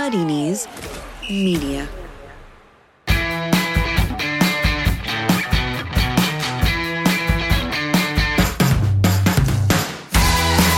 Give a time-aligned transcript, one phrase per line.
[0.00, 0.66] Muddy Knees
[1.28, 1.86] Media.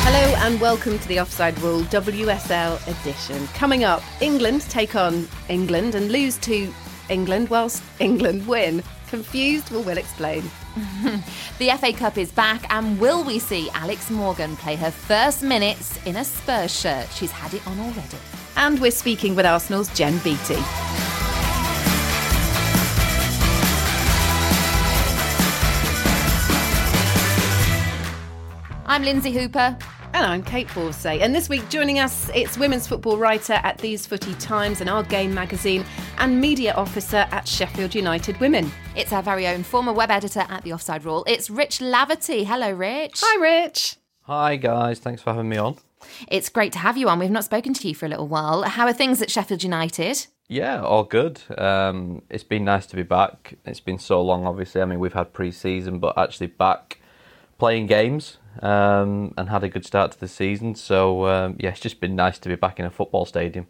[0.02, 3.46] Hello and welcome to the Offside Rule WSL edition.
[3.54, 6.74] Coming up, England take on England and lose to
[7.08, 8.82] England whilst England win.
[9.08, 9.70] Confused?
[9.70, 10.42] Well, we'll explain.
[11.58, 16.04] The FA Cup is back, and will we see Alex Morgan play her first minutes
[16.06, 17.08] in a Spurs shirt?
[17.12, 18.18] She's had it on already.
[18.56, 20.54] And we're speaking with Arsenal's Jen Beattie.
[28.86, 29.76] I'm Lynsey Hooper.
[30.14, 31.22] And I'm Kait Borsay.
[31.22, 35.02] And this week, joining us, it's women's football writer at These Footy Times and Our
[35.02, 35.86] Game magazine,
[36.18, 38.70] and media officer at Sheffield United Women.
[38.94, 41.24] It's our very own former web editor at The Offside Rule.
[41.26, 42.44] It's Rich Laverty.
[42.44, 43.22] Hello, Rich.
[43.24, 43.96] Hi, Rich.
[44.26, 45.76] Hi guys, thanks for having me on.
[46.28, 47.18] It's great to have you on.
[47.18, 48.62] We've not spoken to you for a little while.
[48.62, 50.26] How are things at Sheffield United?
[50.48, 51.40] Yeah, all good.
[51.56, 53.54] Um, it's been nice to be back.
[53.64, 54.82] It's been so long, obviously.
[54.82, 56.98] I mean, we've had pre-season, but actually back
[57.58, 60.74] playing games um, and had a good start to the season.
[60.74, 63.68] So um, yeah, it's just been nice to be back in a football stadium.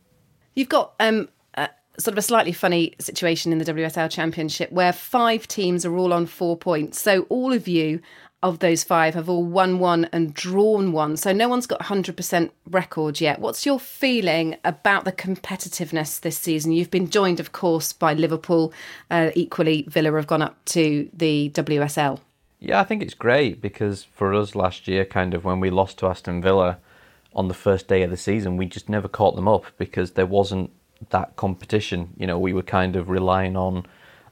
[0.55, 4.92] You've got um, a, sort of a slightly funny situation in the WSL Championship where
[4.92, 7.00] five teams are all on four points.
[7.00, 8.00] So all of you
[8.42, 11.16] of those five have all won one and drawn one.
[11.16, 13.38] So no one's got 100% record yet.
[13.38, 16.72] What's your feeling about the competitiveness this season?
[16.72, 18.72] You've been joined, of course, by Liverpool.
[19.10, 22.18] Uh, equally, Villa have gone up to the WSL.
[22.58, 25.98] Yeah, I think it's great because for us last year, kind of when we lost
[25.98, 26.78] to Aston Villa
[27.34, 30.27] on the first day of the season, we just never caught them up because there
[30.27, 30.70] wasn't
[31.10, 32.10] that competition.
[32.16, 33.86] You know, we were kind of relying on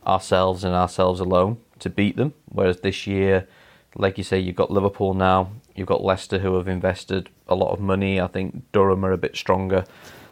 [0.07, 2.35] ourselves and ourselves alone to beat them.
[2.47, 3.49] Whereas this year,
[3.97, 7.73] like you say, you've got Liverpool now, you've got Leicester who have invested a lot
[7.73, 8.21] of money.
[8.21, 9.85] I think Durham are a bit stronger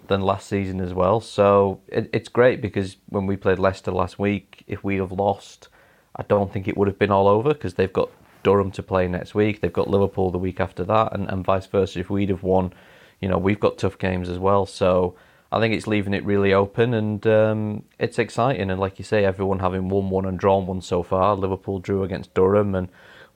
[0.09, 1.21] than last season as well.
[1.21, 5.69] So it, it's great because when we played Leicester last week, if we'd have lost,
[6.17, 8.11] I don't think it would have been all over because they've got
[8.43, 9.61] Durham to play next week.
[9.61, 12.01] They've got Liverpool the week after that, and, and vice versa.
[12.01, 12.73] If we'd have won,
[13.21, 14.67] you know, we've got tough games as well.
[14.67, 15.17] So
[15.53, 18.71] I think it's leaving it really open, and um, it's exciting.
[18.71, 21.37] And like you say, everyone having won one and drawn one so far.
[21.37, 22.89] Liverpool drew against Durham, and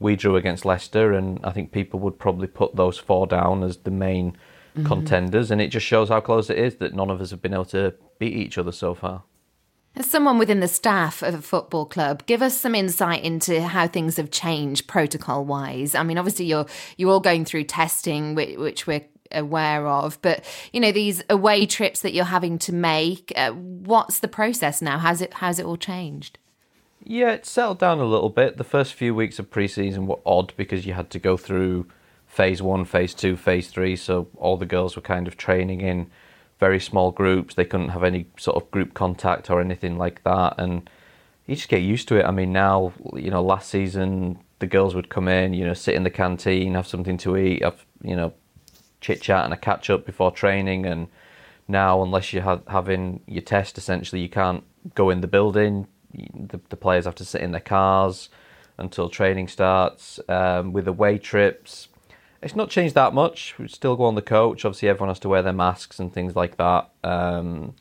[0.03, 3.79] we drew against Leicester, and I think people would probably put those four down as
[3.79, 4.37] the main
[4.85, 5.51] contenders.
[5.51, 7.65] And it just shows how close it is that none of us have been able
[7.67, 9.25] to beat each other so far.
[9.95, 13.87] As someone within the staff of a football club, give us some insight into how
[13.87, 15.95] things have changed protocol wise.
[15.95, 20.45] I mean, obviously you're you're all going through testing, which, which we're aware of, but
[20.73, 23.33] you know these away trips that you're having to make.
[23.37, 24.99] Uh, what's the process now?
[24.99, 26.39] How's it how's it all changed?
[27.05, 28.57] Yeah, it settled down a little bit.
[28.57, 31.87] The first few weeks of pre-season were odd because you had to go through
[32.27, 33.97] phase one, phase two, phase three.
[33.97, 36.11] So all the girls were kind of training in
[36.61, 37.55] very small groups.
[37.55, 40.55] They couldn't have any sort of group contact or anything like that.
[40.59, 40.89] And
[41.47, 42.25] you just get used to it.
[42.25, 45.97] I mean, now, you know, last season the girls would come in, you know, sit
[45.97, 48.33] in the canteen, have something to eat, have, you know,
[49.01, 50.87] chit chat and a catch up before training.
[50.87, 51.09] And
[51.67, 54.63] now, unless you're ha- having your test, essentially, you can't
[54.95, 55.89] go in the building.
[56.15, 58.29] The, the players have to sit in their cars
[58.79, 60.21] until training starts.
[60.29, 61.89] Um, with away trips,
[62.43, 63.55] it's not changed that much.
[63.59, 64.65] We still go on the coach.
[64.65, 66.91] Obviously, everyone has to wear their masks and things like that.
[67.05, 67.75] Um,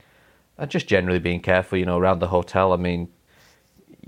[0.58, 2.72] and just generally being careful, you know, around the hotel.
[2.72, 3.10] I mean,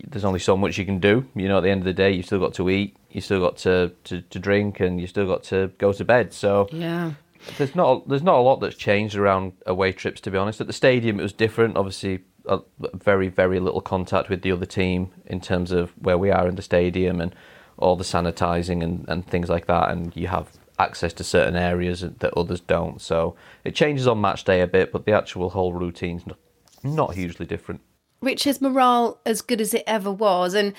[0.08, 1.26] there's only so much you can do.
[1.36, 3.40] You know, at the end of the day, you've still got to eat, you've still
[3.40, 6.34] got to, to, to drink, and you've still got to go to bed.
[6.34, 7.14] So Yeah.
[7.58, 10.22] there's not there's not a lot that's changed around away trips.
[10.22, 11.78] To be honest, at the stadium it was different.
[11.78, 12.60] Obviously, a,
[12.94, 16.56] very very little contact with the other team in terms of where we are in
[16.56, 17.34] the stadium and
[17.78, 19.90] all the sanitizing and, and things like that.
[19.90, 23.02] And you have access to certain areas that others don't.
[23.02, 26.24] So it changes on match day a bit, but the actual whole routine's
[26.84, 27.82] not, hugely different.
[28.22, 30.54] Rich, is morale as good as it ever was?
[30.54, 30.74] And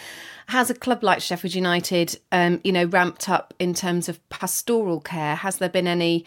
[0.49, 5.01] has a club like Sheffield United, um, you know, ramped up in terms of pastoral
[5.01, 5.37] care?
[5.37, 6.25] Has there been any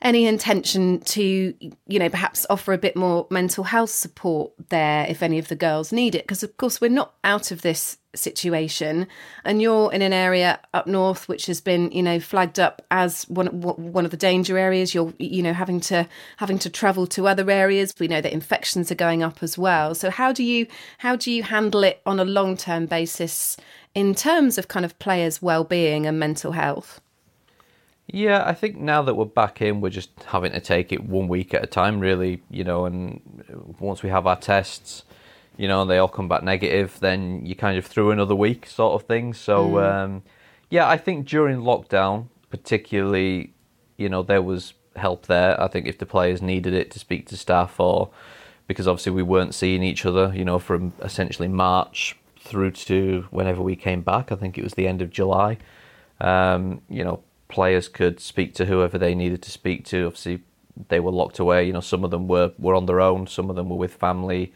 [0.00, 1.54] any intention to,
[1.86, 5.56] you know, perhaps offer a bit more mental health support there if any of the
[5.56, 6.22] girls need it?
[6.22, 9.06] Because of course we're not out of this situation,
[9.44, 13.24] and you're in an area up north which has been, you know, flagged up as
[13.24, 14.94] one one of the danger areas.
[14.94, 17.94] You're, you know, having to having to travel to other areas.
[17.98, 19.94] We know that infections are going up as well.
[19.94, 20.66] So how do you
[20.98, 23.56] how do you handle it on a long term basis
[23.94, 27.00] in terms of kind of players' well being and mental health?
[28.10, 31.28] Yeah, I think now that we're back in, we're just having to take it one
[31.28, 32.42] week at a time, really.
[32.50, 35.04] You know, and once we have our tests,
[35.58, 38.66] you know, and they all come back negative, then you kind of through another week,
[38.66, 39.34] sort of thing.
[39.34, 40.22] So, um,
[40.70, 43.52] yeah, I think during lockdown, particularly,
[43.98, 45.60] you know, there was help there.
[45.60, 48.10] I think if the players needed it to speak to staff or
[48.66, 53.62] because obviously we weren't seeing each other, you know, from essentially March through to whenever
[53.62, 54.30] we came back.
[54.30, 55.58] I think it was the end of July.
[56.20, 60.06] Um, you know, players could speak to whoever they needed to speak to.
[60.06, 60.40] Obviously,
[60.88, 61.66] they were locked away.
[61.66, 63.94] You know, some of them were were on their own, some of them were with
[63.94, 64.52] family.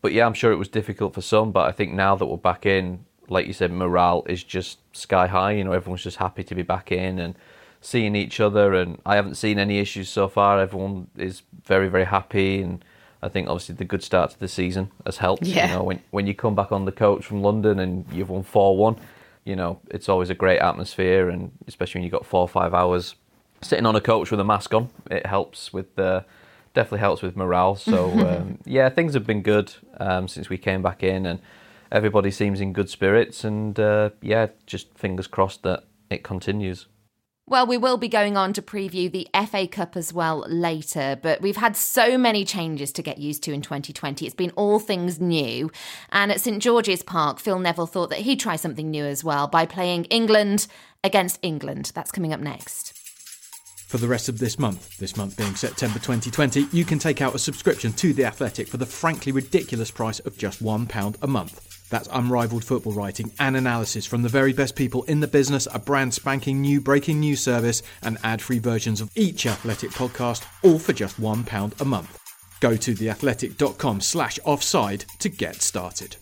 [0.00, 1.52] But yeah, I'm sure it was difficult for some.
[1.52, 5.28] But I think now that we're back in, like you said, morale is just sky
[5.28, 5.52] high.
[5.52, 7.36] You know, everyone's just happy to be back in and
[7.80, 8.74] seeing each other.
[8.74, 10.60] And I haven't seen any issues so far.
[10.60, 12.60] Everyone is very, very happy.
[12.60, 12.84] And
[13.22, 15.44] I think obviously the good start to the season has helped.
[15.44, 15.68] Yeah.
[15.68, 18.42] You know, when when you come back on the coach from London and you've won
[18.42, 18.96] four one,
[19.44, 22.74] you know, it's always a great atmosphere, and especially when you've got four or five
[22.74, 23.16] hours
[23.60, 26.24] sitting on a coach with a mask on, it helps with the.
[26.74, 27.76] Definitely helps with morale.
[27.76, 31.38] So um, yeah, things have been good um, since we came back in, and
[31.90, 33.44] everybody seems in good spirits.
[33.44, 36.86] And uh, yeah, just fingers crossed that it continues.
[37.48, 41.40] Well, we will be going on to preview the FA Cup as well later, but
[41.42, 44.24] we've had so many changes to get used to in 2020.
[44.24, 45.68] It's been all things new.
[46.10, 49.48] And at St George's Park, Phil Neville thought that he'd try something new as well
[49.48, 50.68] by playing England
[51.02, 51.90] against England.
[51.96, 52.96] That's coming up next.
[53.88, 57.34] For the rest of this month, this month being September 2020, you can take out
[57.34, 61.71] a subscription to The Athletic for the frankly ridiculous price of just £1 a month.
[61.92, 65.78] That's unrivaled football writing and analysis from the very best people in the business, a
[65.78, 70.78] brand spanking new breaking news service, and ad free versions of each Athletic podcast, all
[70.78, 72.18] for just £1 a month.
[72.60, 76.16] Go to theathletic.com slash offside to get started.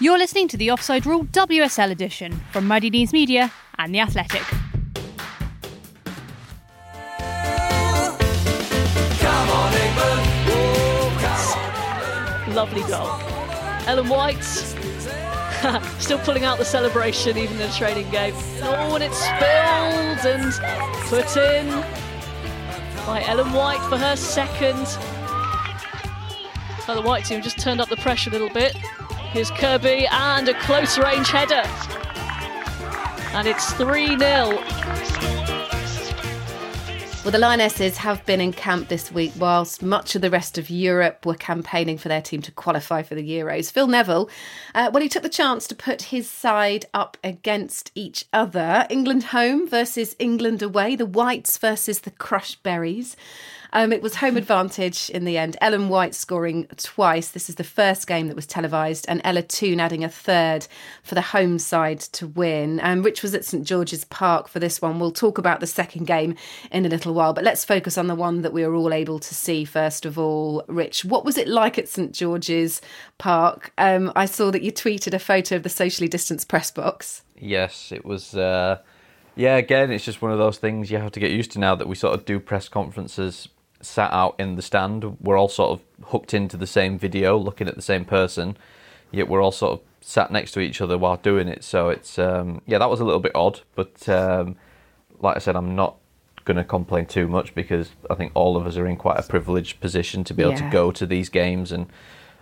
[0.00, 4.42] You're listening to the Offside Rule WSL edition from Muddy Knees Media and The Athletic.
[12.54, 13.08] Lovely goal.
[13.88, 14.44] Ellen White
[15.98, 18.32] still pulling out the celebration even in a training game.
[18.62, 20.52] Oh, and it's spilled and
[21.08, 21.68] put in
[23.06, 24.86] by Ellen White for her second.
[26.86, 28.76] So the White team just turned up the pressure a little bit.
[29.32, 31.68] Here's Kirby and a close range header.
[33.34, 35.43] And it's 3 0.
[37.24, 40.68] Well, the Lionesses have been in camp this week, whilst much of the rest of
[40.68, 43.72] Europe were campaigning for their team to qualify for the Euros.
[43.72, 44.28] Phil Neville,
[44.74, 48.86] uh, well, he took the chance to put his side up against each other.
[48.90, 53.16] England home versus England away, the Whites versus the Crush Berries.
[53.76, 55.56] Um, it was home advantage in the end.
[55.60, 57.28] Ellen White scoring twice.
[57.28, 60.68] This is the first game that was televised, and Ella Toone adding a third
[61.02, 62.78] for the home side to win.
[62.84, 65.00] Um, Rich was at St George's Park for this one.
[65.00, 66.36] We'll talk about the second game
[66.70, 69.18] in a little while, but let's focus on the one that we were all able
[69.18, 70.62] to see first of all.
[70.68, 72.80] Rich, what was it like at St George's
[73.18, 73.72] Park?
[73.76, 77.22] Um, I saw that you tweeted a photo of the socially distanced press box.
[77.36, 78.36] Yes, it was.
[78.36, 78.78] Uh,
[79.34, 81.74] yeah, again, it's just one of those things you have to get used to now
[81.74, 83.48] that we sort of do press conferences
[83.84, 85.16] sat out in the stand.
[85.20, 88.56] We're all sort of hooked into the same video, looking at the same person,
[89.12, 91.64] yet we're all sort of sat next to each other while doing it.
[91.64, 94.56] So it's um, yeah, that was a little bit odd, but um,
[95.20, 95.96] like I said, I'm not
[96.44, 99.22] going to complain too much because I think all of us are in quite a
[99.22, 100.66] privileged position to be able Yeah.
[100.66, 101.86] to go to these games and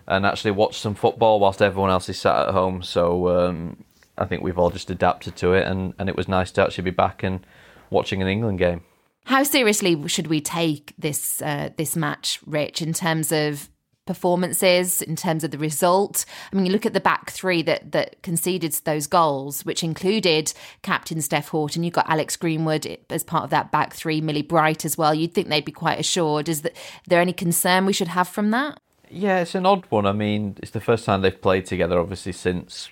[0.09, 2.83] and actually watch some football whilst everyone else is sat at home.
[2.83, 3.85] So um,
[4.19, 6.85] I think we've all just adapted to it, and, and it was nice to actually
[6.85, 7.47] be back and
[7.89, 8.83] watching an England game.
[9.25, 13.69] How seriously should we take this uh, this match, Rich, in terms of
[14.05, 16.25] performances, in terms of the result?
[16.53, 20.53] I mean, you look at the back three that that conceded those goals, which included
[20.83, 21.85] captain Steph Houghton.
[21.85, 25.15] You've got Alex Greenwood as part of that back three, Millie Bright as well.
[25.15, 26.49] You'd think they'd be quite assured.
[26.49, 26.63] Is
[27.07, 28.81] there any concern we should have from that?
[29.09, 30.07] Yeah, it's an odd one.
[30.07, 32.89] I mean, it's the first time they've played together, obviously, since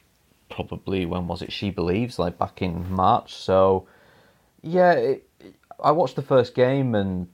[0.50, 1.50] probably when was it?
[1.50, 3.34] SheBelieves, like back in March.
[3.34, 3.88] So,
[4.62, 5.29] yeah, it,
[5.82, 7.28] I watched the first game, and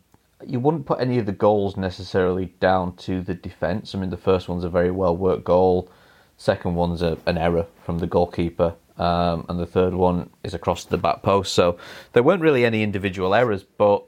[0.44, 3.94] you wouldn't put any of the goals necessarily down to the defence.
[3.94, 5.90] I mean, the first one's a very well worked goal.
[6.36, 10.84] Second one's a, an error from the goalkeeper, um, and the third one is across
[10.84, 11.54] the back post.
[11.54, 11.78] So
[12.12, 14.04] there weren't really any individual errors, but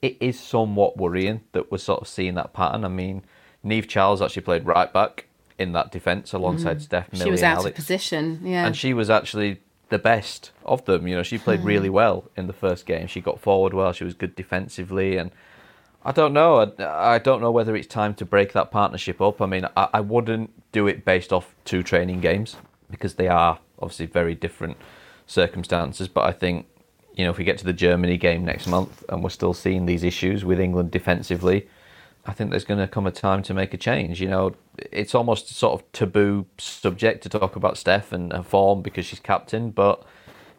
[0.00, 2.84] it is somewhat worrying that we're sort of seeing that pattern.
[2.84, 3.24] I mean,
[3.64, 5.26] Niamh Charles actually played right back
[5.58, 7.24] in that defence alongside Steph Millie Mm.
[7.24, 7.66] She was out Alex.
[7.70, 8.40] of position.
[8.44, 8.66] Yeah.
[8.66, 9.60] And she was actually
[9.92, 11.06] the best of them.
[11.06, 11.94] You know, she played really hmm.
[11.94, 13.06] well in the first game.
[13.06, 13.92] She got forward well.
[13.92, 15.30] She was good defensively, and
[16.04, 16.72] I don't know.
[16.78, 19.40] I, I don't know whether it's time to break that partnership up.
[19.40, 22.56] I mean, I, I wouldn't do it based off two training games
[22.90, 24.78] because they are obviously very different
[25.26, 26.08] circumstances.
[26.08, 26.66] But I think
[27.14, 29.86] you know if we get to the Germany game next month and we're still seeing
[29.86, 31.68] these issues with England defensively,
[32.24, 34.20] I think there's going to come a time to make a change.
[34.20, 34.54] You know,
[34.92, 39.06] it's almost a sort of taboo subject to talk about Steph and her form because
[39.06, 40.04] she's captain, but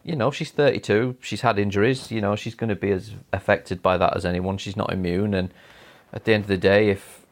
[0.02, 1.16] you know, she's 32.
[1.20, 2.10] She's had injuries.
[2.10, 4.58] You know, she's going to be as affected by that as anyone.
[4.58, 5.32] She's not immune.
[5.32, 5.54] And
[6.12, 7.24] at the end of the day, if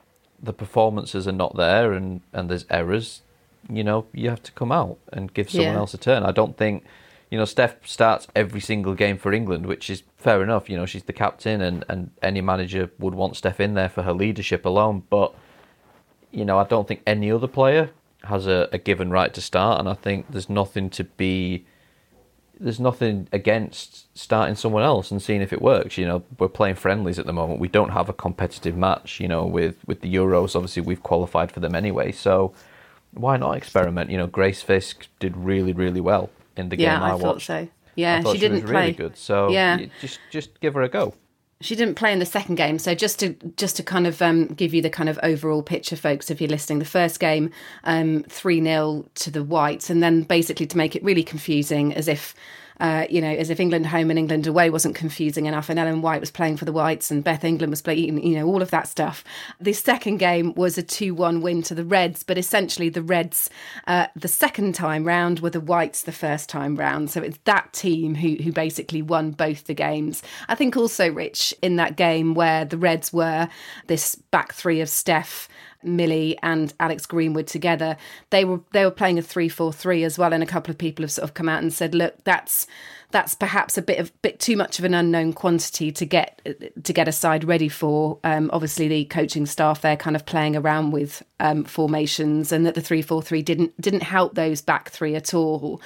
[0.42, 3.20] the performances are not there and, and there's errors,
[3.68, 5.80] you know, you have to come out and give someone Yeah.
[5.80, 6.22] else a turn.
[6.22, 6.84] I don't think,
[7.32, 10.68] you know, Steph starts every single game for England, which is fair enough.
[10.68, 14.02] You know, she's the captain and, and any manager would want Steph in there for
[14.02, 15.04] her leadership alone.
[15.08, 15.34] But,
[16.30, 17.88] you know, I don't think any other player
[18.24, 19.80] has a, a given right to start.
[19.80, 21.64] And I think there's nothing to be
[22.60, 25.96] there's nothing against starting someone else and seeing if it works.
[25.96, 27.60] You know, we're playing friendlies at the moment.
[27.60, 29.20] We don't have a competitive match.
[29.20, 32.12] You know, with with the Euros, obviously we've qualified for them anyway.
[32.12, 32.52] So
[33.14, 34.10] why not experiment?
[34.10, 37.22] You know, Grace Fisk did really really well in the Yeah, game I, I, thought
[37.22, 37.46] watched.
[37.46, 37.68] so.
[37.94, 38.80] Yeah, thought she didn't was play.
[38.80, 39.16] really good.
[39.16, 39.78] So Yeah.
[40.00, 41.14] just just give her a go.
[41.60, 44.46] She didn't play in the second game, so just to just to kind of um,
[44.48, 47.50] give you the kind of overall picture, folks, if you're listening, the first game
[47.84, 52.08] um, three 0 to the Whites, and then basically to make it really confusing, as
[52.08, 52.34] if.
[52.82, 56.02] Uh, you know, as if England home and England away wasn't confusing enough, and Ellen
[56.02, 58.72] White was playing for the Whites and Beth England was playing, you know, all of
[58.72, 59.22] that stuff.
[59.60, 63.48] The second game was a 2 1 win to the Reds, but essentially the Reds,
[63.86, 67.08] uh, the second time round, were the Whites the first time round.
[67.08, 70.20] So it's that team who, who basically won both the games.
[70.48, 73.48] I think also, Rich, in that game where the Reds were
[73.86, 75.48] this back three of Steph,
[75.82, 77.96] Millie and Alex Greenwood together,
[78.30, 80.32] they were they were playing a three four three as well.
[80.32, 82.66] And a couple of people have sort of come out and said, look, that's
[83.12, 86.40] that's perhaps a bit of bit too much of an unknown quantity to get
[86.82, 88.18] to get a side ready for.
[88.24, 92.74] Um, obviously, the coaching staff they're kind of playing around with um, formations, and that
[92.74, 95.80] the three four three didn't didn't help those back three at all.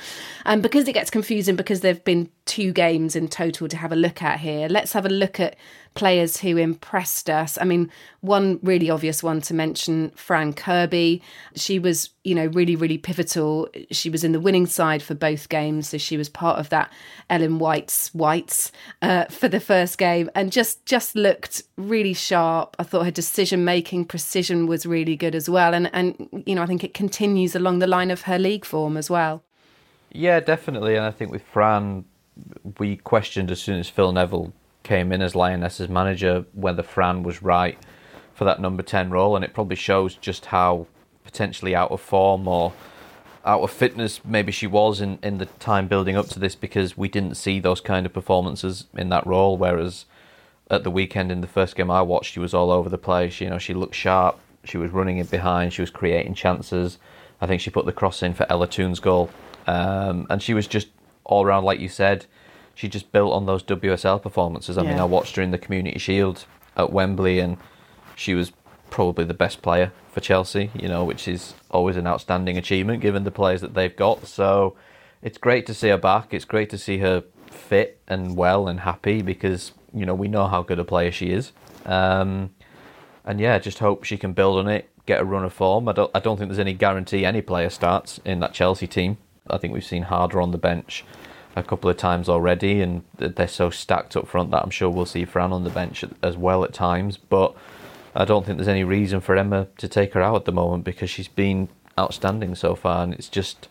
[0.45, 3.97] And because it gets confusing, because there've been two games in total to have a
[3.97, 5.57] look at here, let's have a look at
[5.95, 7.59] players who impressed us.
[7.61, 7.91] I mean,
[8.21, 11.23] one really obvious one to mention, Fran Kirby.
[11.57, 13.69] She was, you know, really, really pivotal.
[13.93, 16.93] She was in the winning side for both games, so she was part of that
[17.31, 22.75] Ellen White's Whites uh, for the first game, and just just looked really sharp.
[22.81, 26.63] I thought her decision making precision was really good as well, and and you know,
[26.63, 29.45] I think it continues along the line of her league form as well.
[30.11, 30.97] Yeah, definitely.
[30.97, 32.05] And I think with Fran,
[32.79, 34.53] we questioned as soon as Phil Neville
[34.83, 37.79] came in as Lioness's manager whether Fran was right
[38.35, 39.37] for that number 10 role.
[39.37, 40.87] And it probably shows just how
[41.37, 42.73] potentially out of form or
[43.45, 46.97] out of fitness maybe she was in, in the time building up to this because
[46.97, 49.59] we didn't see those kind of performances in that role.
[49.59, 50.07] Whereas
[50.71, 53.39] at the weekend in the first game I watched, she was all over the place.
[53.39, 54.41] You know, she looked sharp.
[54.65, 55.75] She was running in behind.
[55.75, 56.99] She was creating chances.
[57.39, 59.29] I think she put the cross in for Ella Toone's goal.
[59.67, 60.89] Um, and she was just
[61.23, 62.25] all around, like you said,
[62.75, 64.79] she just built on those WSL performances.
[64.79, 67.59] I mean, I watched her in the Community Shield at Wembley, and
[68.17, 68.53] she was
[68.97, 70.71] probably the best player for Chelsea.
[70.75, 74.27] You know, which is always an outstanding achievement given the players that they've got.
[74.27, 74.75] So
[75.23, 76.33] it's great to see her back.
[76.33, 80.47] It's great to see her fit and well and happy because you know we know
[80.47, 81.53] how good a player she is.
[81.85, 82.55] Um,
[83.23, 85.89] and yeah, just hope she can build on it, get a run of form.
[85.89, 89.19] I don't, I don't think there's any guarantee any player starts in that Chelsea team.
[89.51, 91.05] I think we've seen Harder on the bench
[91.55, 95.05] a couple of times already, and they're so stacked up front that I'm sure we'll
[95.05, 97.19] see Fran on the bench as well at times.
[97.19, 97.55] But
[98.17, 100.85] I don't think there's any reason for Emma to take her out at the moment
[100.85, 101.69] because she's been
[101.99, 103.69] outstanding so far, and it's just,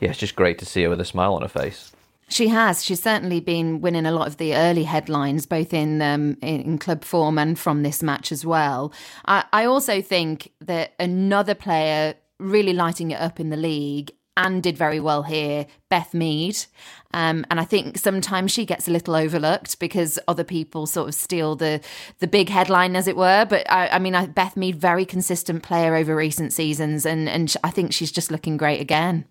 [0.00, 1.92] yeah, it's just great to see her with a smile on her face.
[2.28, 2.84] She has.
[2.84, 7.04] She's certainly been winning a lot of the early headlines, both in um, in, club
[7.04, 8.92] form and from this match as well.
[9.26, 14.62] I, I also think that another player really lighting it up in the league and
[14.62, 16.58] did very well here, Beth Mead.
[17.14, 21.14] Um, and I think sometimes she gets a little overlooked because other people sort of
[21.14, 21.80] steal the
[22.18, 23.46] the big headline, as it were.
[23.48, 27.54] But I, I mean, I, Beth Mead, very consistent player over recent seasons, and and
[27.64, 29.24] I think she's just looking great again.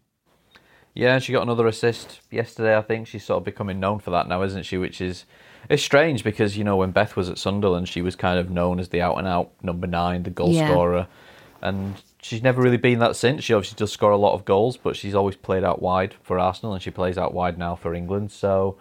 [0.96, 2.78] Yeah, she got another assist yesterday.
[2.78, 4.78] I think she's sort of becoming known for that now, isn't she?
[4.78, 5.26] Which is
[5.70, 8.80] it's strange because you know when Beth was at Sunderland, she was kind of known
[8.80, 10.68] as the out and out number nine, the goal Yeah.
[10.68, 11.08] scorer,
[11.62, 13.44] and she's never really been that since.
[13.44, 16.40] She obviously does score a lot of goals, but she's always played out wide for
[16.40, 18.32] Arsenal, and she plays out wide now for England.
[18.32, 18.78] So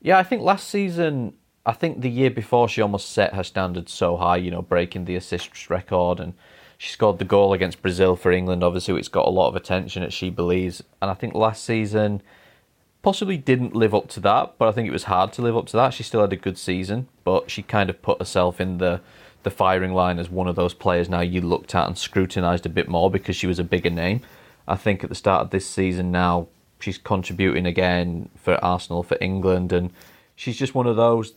[0.00, 1.34] yeah, I think last season,
[1.66, 5.06] I think the year before, she almost set her standards so high, you know, breaking
[5.06, 6.34] the assists record, and
[6.76, 8.62] she scored the goal against Brazil for England.
[8.62, 10.82] Obviously, it's got a lot of attention, as SheBelieves.
[11.00, 12.20] And I think last season
[13.00, 15.66] possibly didn't live up to that, but I think it was hard to live up
[15.66, 15.94] to that.
[15.94, 19.00] She still had a good season, but she kind of put herself in the
[19.44, 22.68] the firing line as one of those players now you looked at and scrutinised a
[22.68, 24.20] bit more because she was a bigger name.
[24.66, 26.48] I think at the start of this season now
[26.80, 29.90] she's contributing again for Arsenal, for England, and
[30.36, 31.34] she's just one of those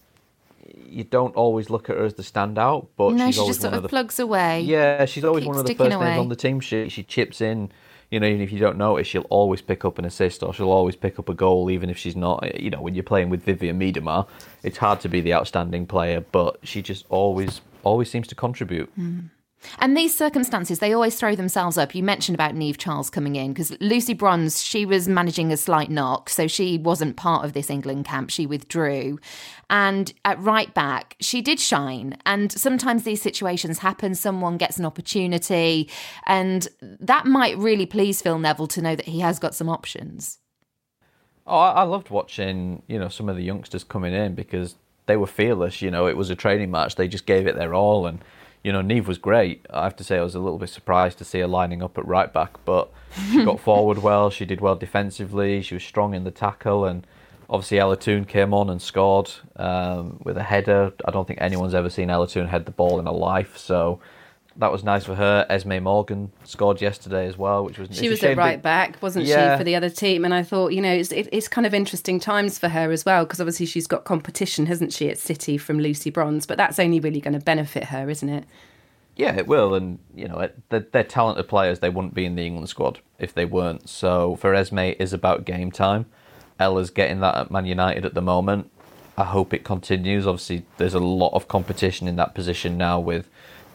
[0.89, 3.61] you don't always look at her as the standout, but no, she's she always just
[3.61, 4.61] sort one of the plugs away.
[4.61, 6.91] yeah, she's always one of the first names on the team sheet.
[6.91, 7.71] She chips in,
[8.09, 10.71] you know, even if you don't notice, she'll always pick up an assist or she'll
[10.71, 12.59] always pick up a goal, even if she's not.
[12.59, 14.27] You know, when you're playing with Vivianne Miedema,
[14.63, 18.95] it's hard to be the outstanding player, but she just always always seems to contribute.
[18.97, 19.29] Mm.
[19.79, 21.95] And these circumstances, they always throw themselves up.
[21.95, 25.89] You mentioned about Niamh Charles coming in because Lucy Bronze, she was managing a slight
[25.89, 28.29] knock, so she wasn't part of this England camp.
[28.29, 29.19] She withdrew.
[29.69, 32.17] And at right back, she did shine.
[32.25, 34.15] And sometimes these situations happen.
[34.15, 35.89] Someone gets an opportunity,
[36.25, 40.37] and that might really please Phil Neville to know that he has got some options.
[41.45, 44.75] Oh, I, I loved watching, you know, some of the youngsters coming in because
[45.07, 45.81] they were fearless.
[45.81, 48.23] You know, it was a training match; they just gave it their all, and
[48.63, 49.65] you know, Niamh was great.
[49.69, 51.97] I have to say, I was a little bit surprised to see her lining up
[51.97, 52.91] at right back, but
[53.31, 54.29] she got forward well.
[54.29, 55.61] She did well defensively.
[55.61, 57.07] She was strong in the tackle, and
[57.49, 60.91] obviously Ella Toone came on and scored um, with a header.
[61.05, 63.99] I don't think anyone's ever seen Ella Toone head the ball in a life, so
[64.57, 65.45] that was nice for her.
[65.49, 69.25] Esme Morgan scored yesterday as well, which was She was at that- right back, wasn't
[69.25, 69.55] Yeah.
[69.55, 70.25] she, for the other team?
[70.25, 73.05] And I thought, you know, it's, it, it's kind of interesting times for her as
[73.05, 76.45] well, because obviously she's got competition, hasn't she, at City from Lucy Bronze?
[76.45, 78.45] But that's only really going to benefit her, isn't it?
[79.15, 81.79] Yeah, it will, and you know it- they're, they're talented players.
[81.79, 83.89] They wouldn't be in the England squad if they weren't.
[83.89, 86.05] So for Esme, it is about game time.
[86.59, 88.69] Ella's getting that at Man United at the moment.
[89.17, 90.27] I hope it continues.
[90.27, 93.27] Obviously, there's a lot of competition in that position now with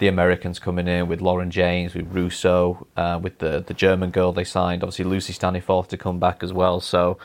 [0.03, 4.33] the Americans coming in, with Lauren James, with Russo, uh, with the the German girl
[4.33, 4.83] they signed.
[4.83, 6.81] Obviously, Lucy Staniforth to come back as well.
[6.81, 7.19] So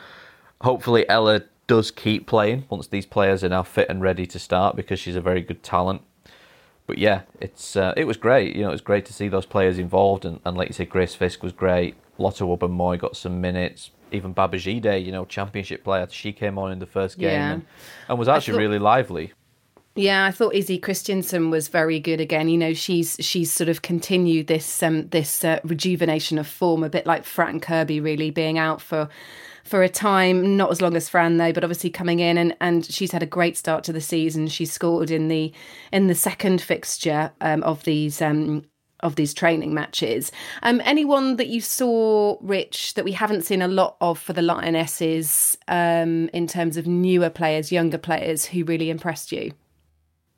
[0.61, 4.75] hopefully Ella does keep playing once these players are now fit and ready to start
[4.75, 6.01] because she's a very good talent
[6.87, 8.55] but yeah, it's uh, it was great.
[8.55, 10.89] You know, it was great to see those players involved, and, and like you said,
[10.89, 11.95] Grace Fisk was great.
[12.17, 13.91] Lotto Lotta Moy got some minutes.
[14.13, 17.51] Even Babajide, you know, championship player, she came on in the first game Yeah.
[17.53, 17.65] and,
[18.07, 19.33] and was actually thought- really lively.
[19.97, 22.49] Yeah, I thought Izzy Christiansen was very good again.
[22.49, 26.89] You know, she's she's sort of continued this um, this uh, rejuvenation of form, a
[26.89, 29.09] bit like Fran Kirby, really being out for
[29.63, 32.85] for a time, not as long as Fran though, but obviously coming in and, and
[32.85, 34.47] she's had a great start to the season.
[34.47, 35.51] She scored in the
[35.91, 38.65] in the second fixture um, of these um,
[38.99, 40.31] of these training matches.
[40.61, 44.43] Um, anyone that you saw, Rich, that we haven't seen a lot of for the
[44.43, 49.53] Lionesses um, in terms of newer players, younger players who really impressed you?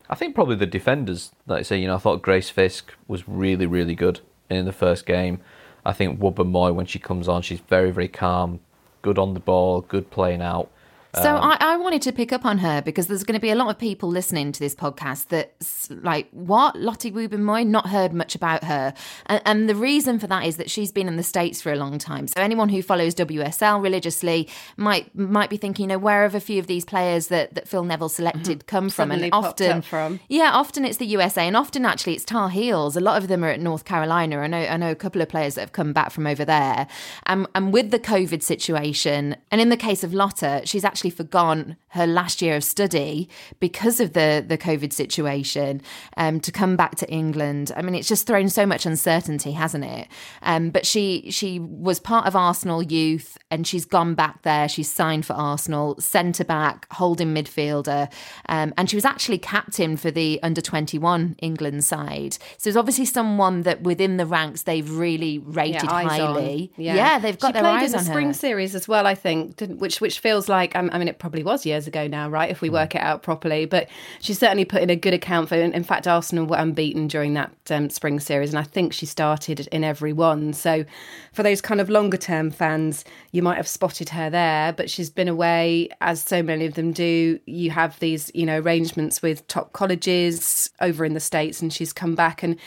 [0.09, 3.27] I think probably the defenders, like I say, you know, I thought Grace Fisk was
[3.27, 5.39] really, really good in the first game.
[5.85, 8.59] I think Wubben-Moy, when she comes on, she's very, very calm,
[9.01, 10.71] good on the ball, good playing out.
[11.15, 13.49] So Um, I, I wanted to pick up on her because there's going to be
[13.49, 16.75] a lot of people listening to this podcast that's like, what?
[16.75, 17.63] Lotte Wubben-Moy?
[17.63, 18.93] Not heard much about her.
[19.25, 21.75] And, and the reason for that is that she's been in the States for a
[21.75, 22.27] long time.
[22.27, 26.39] So anyone who follows WSL religiously might might be thinking, you know, where have a
[26.39, 29.11] few of these players that, that Phil Neville selected come from?
[29.11, 30.19] And often, from.
[30.29, 32.95] yeah, often it's the USA and often actually it's Tar Heels.
[32.95, 34.37] A lot of them are at North Carolina.
[34.39, 36.87] I know I know a couple of players that have come back from over there.
[37.25, 41.77] Um, and with the COVID situation, and in the case of Lotte, she's actually forgone
[41.93, 45.81] her last year of study because of the the COVID situation
[46.17, 47.71] um, to come back to England.
[47.75, 50.07] I mean, it's just thrown so much uncertainty, hasn't it?
[50.41, 54.67] Um, but she she was part of Arsenal youth and she's gone back there.
[54.67, 58.11] She's signed for Arsenal, centre back, holding midfielder,
[58.49, 62.37] um, and she was actually captain for the under twenty one England side.
[62.57, 66.71] So it's obviously someone that within the ranks they've really rated eyes highly.
[66.77, 66.83] on.
[66.83, 67.19] Yeah.
[67.19, 68.33] they've got she their played eyes in on the spring her.
[68.33, 71.65] series as well, I think, which which feels like um, I mean it probably was
[71.65, 72.49] years ago now, right?
[72.49, 75.55] If we work it out properly, but she certainly put in a good account for.
[75.55, 79.67] In fact, Arsenal were unbeaten during that um, spring series, and I think she started
[79.71, 80.53] in every one.
[80.53, 80.85] So,
[81.33, 85.09] for those kind of longer term fans, you might have spotted her there, but she's
[85.09, 87.39] been away, as so many of them do.
[87.45, 91.93] You have these, you know, arrangements with top colleges over in the states, and she's
[91.93, 92.57] come back and.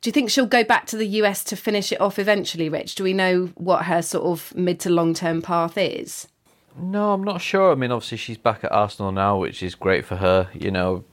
[0.00, 2.96] Do you think she'll go back to the US to finish it off eventually, Rich?
[2.96, 6.28] Do we know what her sort of mid to long term path is?
[6.76, 7.72] No, I'm not sure.
[7.72, 10.48] I mean, obviously she's back at Arsenal now, which is great for her.
[10.52, 11.04] You know,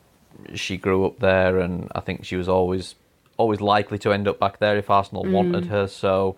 [0.56, 2.96] she grew up there, and I think she was always
[3.38, 5.88] always likely to end up back there if Arsenal wanted her.
[5.88, 6.36] So,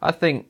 [0.00, 0.46] I think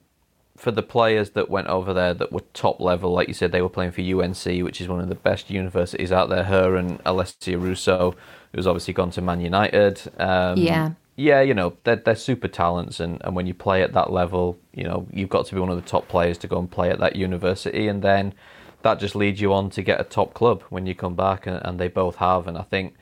[0.57, 3.63] for the players that went over there that were top level, like you said, they
[3.63, 6.45] were playing for UNC, which is one of the best universities out there.
[6.45, 8.15] Her and Alessia Russo,
[8.55, 10.01] who's obviously gone to Man United.
[10.19, 10.91] Um, Yeah.
[11.17, 14.59] Yeah, you know, they're, they're super talents, and, and when you play at that level,
[14.73, 16.91] you know, you've got to be one of the top players to go and play
[16.91, 18.35] at that university, and then
[18.83, 21.61] that just leads you on to get a top club when you come back, and,
[21.65, 22.95] and they both have, and I think,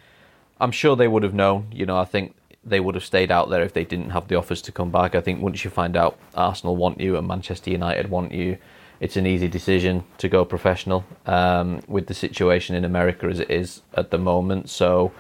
[0.61, 3.51] I'm sure they would have known, you know, I think they would have stayed out
[3.51, 5.15] there if they didn't have the offers to come back.
[5.15, 8.57] I think once you find out Arsenal want you and Manchester United want you,
[9.01, 13.51] it's an easy decision to go professional um, with the situation in America as it
[13.51, 14.71] is at the moment.
[14.71, 15.13] So,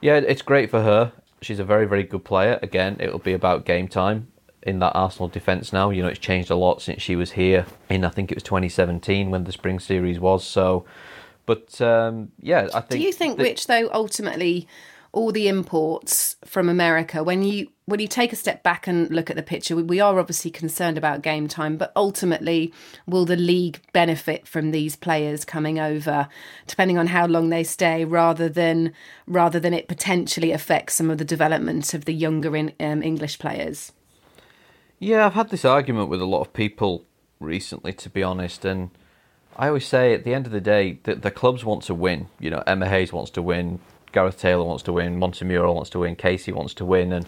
[0.00, 1.12] yeah, it's great for her.
[1.44, 2.58] She's a very, very good player.
[2.62, 4.28] Again, it'll be about game time
[4.62, 5.90] in that Arsenal defence now.
[5.90, 8.42] You know, it's changed a lot since she was here in, I think it was
[8.42, 10.44] 2017 when the spring series was.
[10.44, 10.84] So,
[11.46, 12.88] but um, yeah, I think.
[12.90, 14.66] Do you think, Rich, though, ultimately,
[15.14, 19.28] all the imports from America, when you when you take a step back and look
[19.28, 22.72] at the picture, we, we are obviously concerned about game time, but ultimately,
[23.06, 26.28] will the league benefit from these players coming over,
[26.66, 28.92] depending on how long they stay, rather than
[29.26, 33.38] rather than it potentially affects some of the development of the younger in, um, English
[33.38, 33.92] players?
[34.98, 37.04] Yeah, I've had this argument with a lot of people
[37.38, 38.90] recently, to be honest, and
[39.56, 42.28] I always say at the end of the day that the clubs want to win.
[42.40, 43.80] You know, Emma Hayes wants to win,
[44.14, 47.26] Gareth Taylor wants to win, Montemurro wants to win, Casey wants to win, and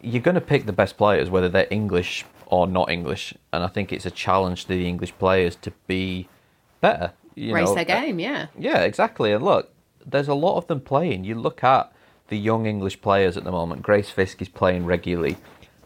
[0.00, 3.34] you're going to pick the best players, whether they're English or not English.
[3.52, 6.28] And I think it's a challenge to the English players to be
[6.80, 7.12] better.
[7.34, 8.46] You Race know, their game, yeah.
[8.58, 9.32] yeah, exactly.
[9.32, 9.72] And look,
[10.06, 11.24] there's a lot of them playing.
[11.24, 11.92] You look at
[12.28, 13.82] the young English players at the moment.
[13.82, 15.36] Grace Fisk is playing regularly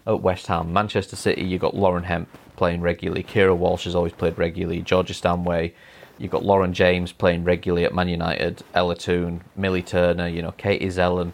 [0.07, 0.73] at West Ham.
[0.73, 3.23] Manchester City, you've got Lauren Hemp playing regularly.
[3.23, 4.83] Keira Walsh has always played regularly.
[4.83, 5.75] Georgia Stanway.
[6.19, 8.63] You've got Lauren James playing regularly at Man United.
[8.73, 11.33] Ella Toone, Millie Turner, you know, Katie Zelem.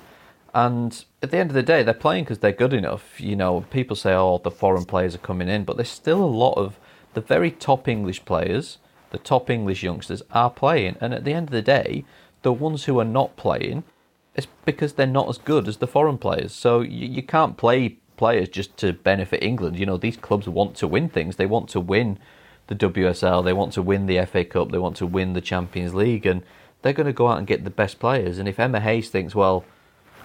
[0.55, 3.21] And at the end of the day, they're playing because they're good enough.
[3.21, 6.27] You know, people say, oh, the foreign players are coming in, but there's still a
[6.27, 6.79] lot of
[7.15, 8.79] the very top English players,
[9.11, 10.97] the top English youngsters are playing.
[11.01, 12.05] And at the end of the day,
[12.43, 13.85] the ones who are not playing,
[14.35, 16.53] it's because they're not as good as the foreign players.
[16.53, 19.79] So you, you can't play players just to benefit England.
[19.79, 21.37] You know, these clubs want to win things.
[21.37, 22.19] They want to win
[22.71, 25.93] the WSL, they want to win the FA Cup, they want to win the Champions
[25.93, 26.43] League, and
[26.81, 28.39] they're going to go out and get the best players.
[28.39, 29.65] And if Emma Hayes thinks, well,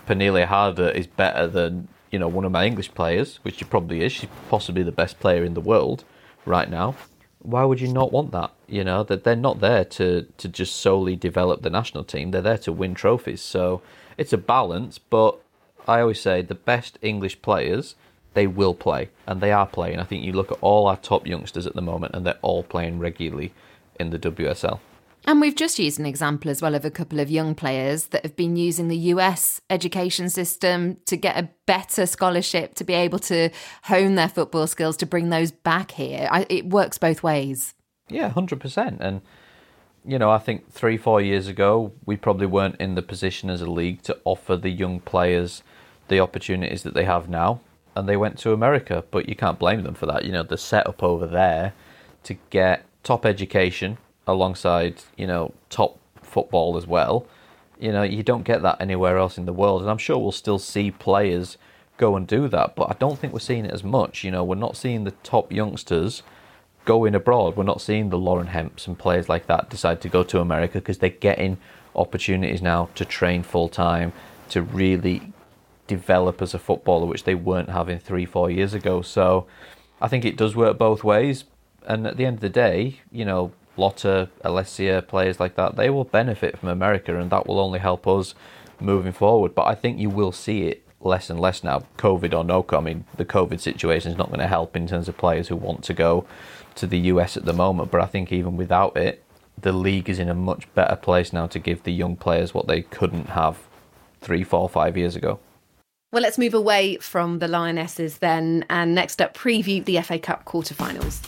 [0.08, 4.04] Pernille Harder is better than you know one of my English players, which she probably
[4.04, 4.12] is.
[4.12, 6.04] She's possibly the best player in the world
[6.46, 6.96] right now.
[7.40, 8.52] Why would you not want that?
[8.68, 12.32] You know that they're not there to to just solely develop the national team.
[12.32, 13.42] They're there to win trophies.
[13.42, 13.82] So
[14.18, 15.00] it's a balance.
[15.00, 15.40] But
[15.88, 17.96] I always say the best English players
[18.36, 20.00] they will play and they are playing.
[20.00, 22.64] I think you look at all our top youngsters at the moment and they're all
[22.64, 23.54] playing regularly
[24.00, 24.80] in the WSL.
[25.28, 28.22] And we've just used an example as well of a couple of young players that
[28.22, 33.18] have been using the US education system to get a better scholarship to be able
[33.20, 33.50] to
[33.86, 36.28] hone their football skills to bring those back here.
[36.30, 37.74] I, it works both ways.
[38.08, 38.98] Yeah, hundred percent.
[39.00, 39.22] And
[40.06, 43.62] you know, I think three, four years ago, we probably weren't in the position as
[43.62, 45.64] a league to offer the young players
[46.08, 47.62] the opportunities that they have now,
[47.96, 49.04] and they went to America.
[49.12, 50.26] But you can't blame them for that.
[50.26, 51.74] You know, the setup over there
[52.24, 57.28] to get top education alongside, you know, top football as well.
[57.80, 60.32] You know, you don't get that anywhere else in the world, and I'm sure we'll
[60.32, 61.58] still see players
[61.98, 64.24] go and do that, but I don't think we're seeing it as much.
[64.24, 66.24] You know, we're not seeing the top youngsters
[66.84, 67.56] going abroad.
[67.56, 70.80] We're not seeing the Lauren Hemps and players like that decide to go to America
[70.80, 71.58] because they're getting
[71.96, 74.14] opportunities now to train full time,
[74.50, 75.34] to really
[75.88, 79.02] develop as a footballer, which they weren't having three, four years ago.
[79.02, 79.48] So
[80.02, 81.46] I think it does work both ways.
[81.88, 85.90] And at the end of the day, you know, Lotte, Alessia, players like that, they
[85.90, 88.34] will benefit from America and that will only help us
[88.80, 89.54] moving forward.
[89.54, 92.78] But I think you will see it less and less now, COVID or no COVID.
[92.78, 95.56] I mean, the COVID situation is not going to help in terms of players who
[95.56, 96.26] want to go
[96.76, 97.92] to the US at the moment.
[97.92, 99.24] But I think even without it,
[99.62, 102.68] the league is in a much better place now to give the young players what
[102.68, 103.60] they couldn't have
[104.22, 105.40] three, four, five years ago.
[106.16, 110.46] Well, let's move away from the Lionesses then, and next up, preview the FA Cup
[110.46, 111.22] quarterfinals.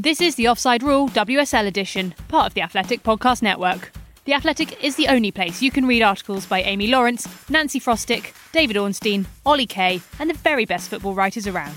[0.00, 3.92] This is the Offside Rule WSL edition, part of the Athletic Podcast Network.
[4.24, 8.34] The Athletic is the only place you can read articles by Amy Lawrence, Nancy Frostick,
[8.50, 11.76] David Ornstein, Ollie Kay, and the very best football writers around.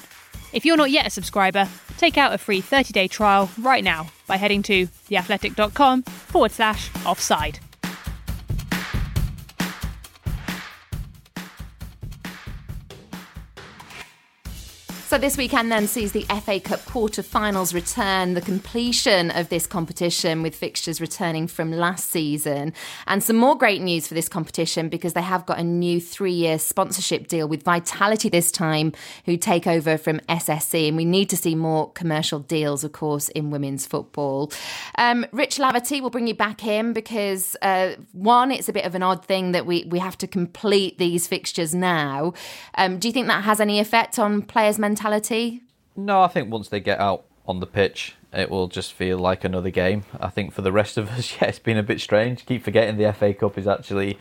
[0.54, 4.08] If you're not yet a subscriber, take out a free 30 day trial right now
[4.26, 7.60] by heading to theathletic.com forward slash offside.
[15.16, 20.42] So this weekend then sees the FA Cup quarter-finals return, the completion of this competition
[20.42, 22.74] with fixtures returning from last season,
[23.08, 26.60] and some more great news for this competition because they have got a new three-year
[26.60, 28.92] sponsorship deal with Vitality this time,
[29.24, 33.30] who take over from SSE, and we need to see more commercial deals, of course,
[33.30, 34.52] in women's football.
[34.98, 38.96] Um, Rich Laverty will bring you back in because uh, one, it's a bit of
[38.96, 42.34] an odd thing that we we have to complete these fixtures now.
[42.78, 45.62] Um, do you think that has any effect on players' mentality?
[45.96, 49.44] No, I think once they get out on the pitch, it will just feel like
[49.44, 50.04] another game.
[50.20, 52.46] I think for the rest of us, yeah, it's been a bit strange.
[52.46, 54.18] Keep forgetting the FA Cup is actually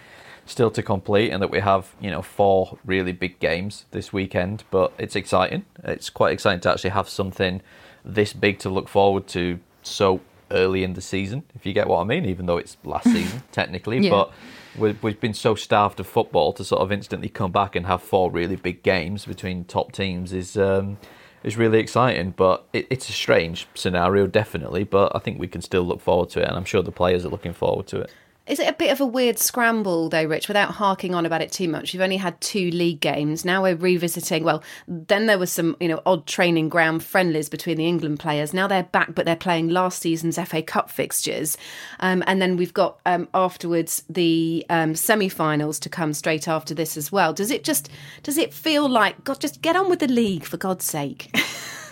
[0.47, 4.65] still to complete, and that we have you know four really big games this weekend.
[4.71, 5.65] But it's exciting.
[5.83, 7.63] It's quite exciting to actually have something
[8.05, 10.21] this big to look forward to so
[10.51, 12.25] early in the season, if you get what I mean.
[12.27, 14.11] Even though it's last season technically, Yeah.
[14.11, 14.33] but
[14.79, 18.03] we've, we've been so starved of football to sort of instantly come back and have
[18.03, 20.57] four really big games between top teams is.
[20.57, 20.99] Um,
[21.43, 24.83] is really exciting, but it, it's a strange scenario, definitely.
[24.83, 27.25] But I think we can still look forward to it, and I'm sure the players
[27.27, 28.11] are looking forward to it.
[28.47, 31.51] Is it a bit of a weird scramble, though, Rich, without harking on about it
[31.51, 31.95] too much?
[31.95, 33.43] You've only had two league games.
[33.43, 34.45] Now we're revisiting.
[34.45, 38.53] Well, then there was some, you know, odd training ground friendlies between the England players.
[38.53, 41.57] Now they're back, but they're playing last season's FA Cup fixtures.
[42.01, 46.75] Um, and then we've got um, afterwards the um, semi finals to come straight after
[46.75, 47.33] this as well.
[47.33, 47.89] Does it just,
[48.23, 51.35] does it feel like, God, just get on with the league, for God's sake?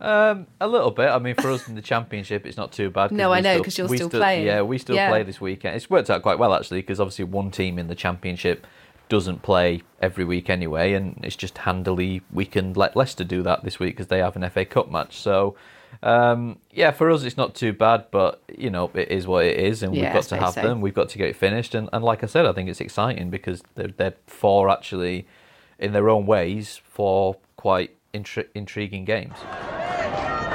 [0.00, 1.08] Um, a little bit.
[1.10, 3.12] I mean, for us in the championship, it's not too bad.
[3.12, 4.46] No, I know, 'cause you're we still playing.
[4.46, 5.10] Yeah, we still Yeah.
[5.10, 5.76] play this weekend.
[5.76, 8.66] It's worked out quite well actually, because obviously one team in the championship
[9.10, 13.62] doesn't play every week anyway, and it's just handily we can let Leicester do that
[13.64, 15.16] this week because they have an FA Cup match.
[15.18, 15.54] So.
[16.04, 19.58] Um, yeah, for us it's not too bad, but you know it is what it
[19.58, 20.62] is, and Yeah, we've got to have so.
[20.62, 20.80] them.
[20.80, 23.28] We've got to get it finished, and, and like I said, I think it's exciting
[23.28, 25.26] because they're, they're four actually,
[25.80, 29.36] in their own ways, four quite intri- intriguing games.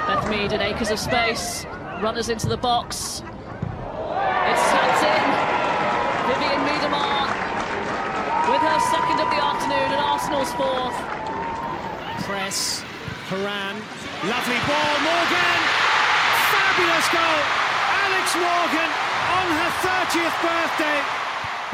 [0.08, 1.66] Beth Mead in acres of space.
[2.02, 3.22] Runners into the box.
[3.22, 5.28] It's snapped in.
[6.30, 7.26] Vivianne Miedema
[8.50, 10.98] with her second of the afternoon and Arsenal's fourth.
[12.26, 12.82] Press,
[13.30, 13.76] Haran,
[14.30, 15.60] lovely ball, Morgan,
[16.54, 17.42] fabulous goal,
[18.06, 18.92] Alex Morgan
[19.34, 21.25] on her 30th birthday.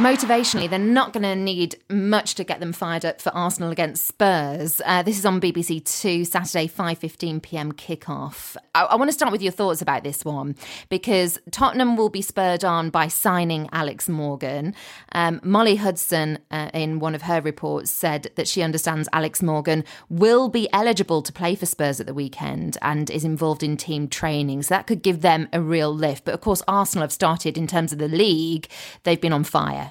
[0.02, 4.08] Motivationally, they're not going to need much to get them fired up for Arsenal against
[4.08, 4.82] Spurs.
[4.84, 7.72] Uh, this is on BBC Two, Saturday, 5.15 p.m.
[7.72, 8.58] kickoff.
[8.74, 10.56] I, I want to start with your thoughts about this one
[10.90, 14.74] because Tottenham will be spurred on by signing Alex Morgan.
[15.12, 19.84] Um, Molly Hudson, uh, in one of her reports, said that she understands Alex Morgan
[20.10, 24.08] will be eligible to play for Spurs at the weekend and is involved in team
[24.08, 24.64] training.
[24.64, 26.26] So that could give them a real lift.
[26.26, 28.68] But of course, Arsenal have started in terms of the league,
[29.04, 29.91] they've been on fire.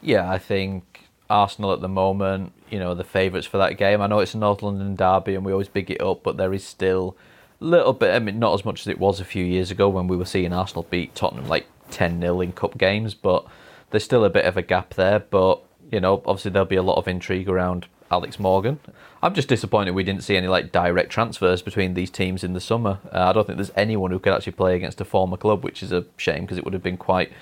[0.00, 4.00] Yeah, I think Arsenal at the moment, you know, the favourites for that game.
[4.00, 6.54] I know it's a North London derby and we always big it up, but there
[6.54, 7.16] is still
[7.60, 9.88] a little bit, I mean, not as much as it was a few years ago
[9.88, 13.46] when we were seeing Arsenal beat Tottenham like 10 0 in cup games, but
[13.90, 15.18] there's still a bit of a gap there.
[15.18, 18.78] But, you know, obviously there'll be a lot of intrigue around Alex Morgan.
[19.22, 22.60] I'm just disappointed we didn't see any like direct transfers between these teams in the
[22.60, 23.00] summer.
[23.12, 25.82] Uh, I don't think there's anyone who could actually play against a former club, which
[25.82, 27.32] is a shame because it would have been quite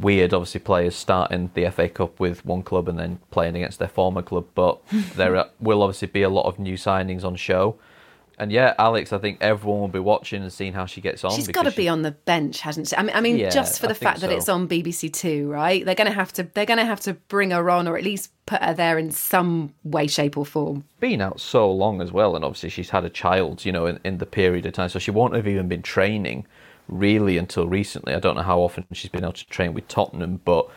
[0.00, 3.88] weird, obviously, players starting the FA Cup with one club and then playing against their
[3.88, 4.46] former club.
[4.54, 4.80] But
[5.16, 7.76] there are, will obviously be a lot of new signings on show.
[8.40, 11.32] And yeah, Alex, I think everyone will be watching and seeing how she gets on.
[11.32, 12.96] She's got to because be she- on the bench, hasn't she?
[12.96, 14.36] I mean, I mean, Yeah, just for the think fact that so.
[14.36, 15.84] it's on BBC Two, right?
[15.84, 18.04] They're going to have to they're going to have to bring her on, or at
[18.04, 20.84] least put her there in some way, shape, or form.
[21.00, 23.98] been out so long as well, and obviously she's had a child, you know, in,
[24.04, 26.46] in the period of time, so she won't have even been training
[26.88, 28.14] really until recently.
[28.14, 30.68] I don't know how often she's been able to train with Tottenham, but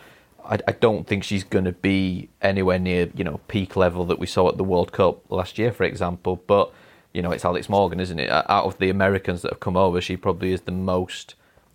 [0.44, 4.18] I, I don't think she's going to be anywhere near, you know, peak level that
[4.18, 6.42] we saw at the World Cup last year, for example.
[6.46, 6.72] But
[7.12, 8.30] you know, it's Alex Morgan, isn't it?
[8.30, 11.34] Out of the Americans that have come over, she probably is the most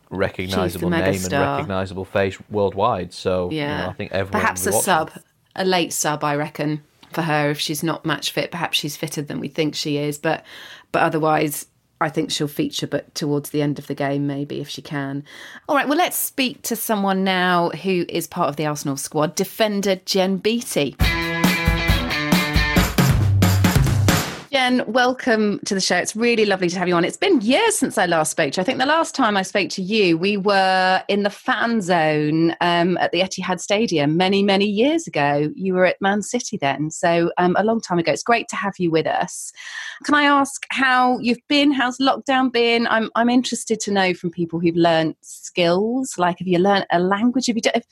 [0.10, 3.13] recognizable name and recognizable face worldwide.
[3.13, 5.12] So Yeah, you know, I think everyone perhaps a sub,
[5.56, 8.52] a late sub, I reckon, for her if she's not match fit.
[8.52, 10.43] Perhaps she's fitter than we think she is, but
[10.91, 11.67] but otherwise.
[11.99, 15.23] I think she'll feature, but towards the end of the game, maybe if she can.
[15.67, 19.36] All right, well, let's speak to someone now who is part of the Arsenal squad,
[19.36, 20.95] defender Jen Beattie.
[24.58, 25.98] Welcome to the show.
[25.98, 27.06] It's really lovely to have you on.
[27.06, 28.62] It's been years since I last spoke to you.
[28.63, 32.56] I think the last time I spoke to you, we were in the fan zone
[32.60, 35.52] um, at the Etihad Stadium many, many years ago.
[35.54, 38.12] You were at Man City then, so um, a long time ago.
[38.12, 39.52] It's great to have you with us.
[40.06, 41.72] Can I ask how you've been?
[41.72, 42.88] How's lockdown been?
[42.88, 46.15] I'm I'm interested to know from people who've learnt skills.
[46.17, 47.46] Like, have you learnt a language?
[47.46, 47.84] Have you done, have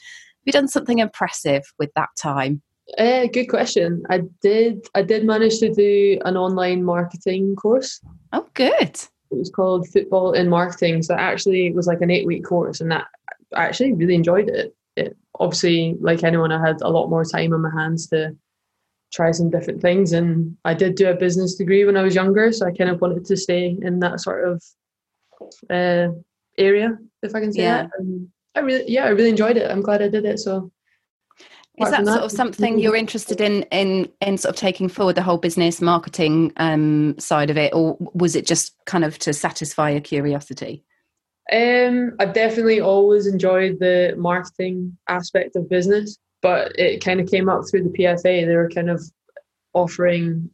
[0.46, 2.64] you done something impressive with that time?
[2.98, 4.04] Uh, good question.
[4.10, 4.88] I did.
[4.94, 8.00] I did manage to do an online marketing course.
[8.32, 8.96] Oh, good.
[9.32, 11.02] It was called Football in Marketing.
[11.02, 13.08] So actually, it was like an eight-week course, and that
[13.56, 14.76] I actually really enjoyed it.
[14.96, 18.36] It obviously, like anyone, I had a lot more time on my hands to
[19.12, 20.14] try some different things.
[20.14, 23.02] And I did do a business degree when I was younger, so I kind of
[23.02, 24.64] wanted to stay in that sort of
[25.70, 26.10] uh,
[26.58, 27.84] area, if I can say Yeah.
[27.84, 27.92] that.
[27.98, 29.70] And I really, yeah, I really enjoyed it.
[29.70, 30.40] I'm glad I did it.
[30.40, 30.72] So
[31.78, 35.22] Is that sort of something you're interested in in in sort of taking forward the
[35.22, 39.90] whole business marketing um, side of it, or was it just kind of to satisfy
[39.90, 40.84] a curiosity?
[41.52, 47.50] Um, I've definitely always enjoyed the marketing aspect of business, but it kind of came
[47.50, 48.46] up through the PFA.
[48.46, 49.04] They were kind of
[49.74, 50.50] offering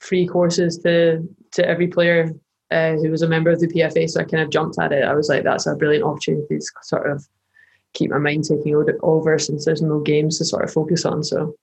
[0.00, 2.32] free courses to to every player
[2.70, 4.08] uh, who was a member of the PFA.
[4.08, 5.04] So I kind of jumped at it.
[5.04, 7.26] I was like, that's a brilliant opportunity to sort of
[7.94, 11.22] keep my mind taking over since there's no games to sort of focus on.
[11.22, 11.54] So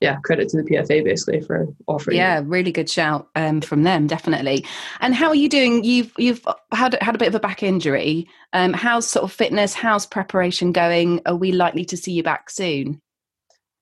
[0.00, 2.16] yeah, credit to the PFA basically for offering.
[2.16, 4.64] Yeah, really good shout um, from them, definitely.
[5.00, 5.84] And how are you doing?
[5.84, 8.26] You've you've had had a bit of a back injury.
[8.54, 9.74] Um, how's sort of fitness?
[9.74, 11.20] How's preparation going?
[11.26, 13.00] Are we likely to see you back soon?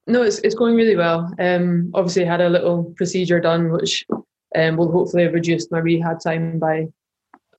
[0.09, 1.33] No, it's it's going really well.
[1.39, 4.05] Um, obviously, I had a little procedure done, which
[4.57, 6.89] um, will hopefully have reduced my rehab time by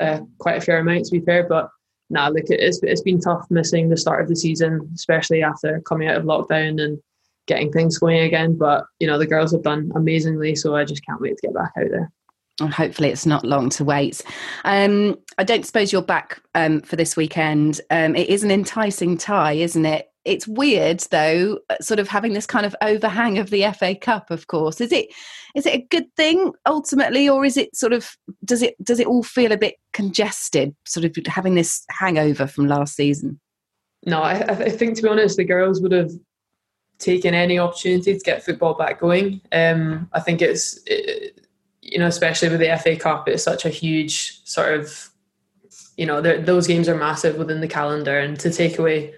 [0.01, 1.05] uh, quite a fair amount.
[1.05, 1.69] To be fair, but
[2.09, 6.07] nah, look, it's it's been tough missing the start of the season, especially after coming
[6.07, 6.99] out of lockdown and
[7.47, 8.57] getting things going again.
[8.57, 11.53] But you know, the girls have done amazingly, so I just can't wait to get
[11.53, 12.11] back out there.
[12.59, 14.21] And hopefully, it's not long to wait.
[14.65, 17.81] Um, I don't suppose you're back um, for this weekend.
[17.89, 20.08] Um, it is an enticing tie, isn't it?
[20.25, 24.31] It's weird though, uh, sort of having this kind of overhang of the FA Cup.
[24.31, 25.07] Of course, is it
[25.55, 28.11] is it a good thing ultimately, or is it sort of
[28.43, 32.67] does it does it all feel a bit congested, sort of having this hangover from
[32.67, 33.39] last season?
[34.05, 36.11] No, I, I think to be honest, the girls would have
[36.99, 39.41] taken any opportunity to get football back going.
[39.51, 41.47] Um, I think it's, it,
[41.81, 45.09] you know, especially with the FA Cup, it's such a huge sort of,
[45.97, 49.13] you know, those games are massive within the calendar, and to take away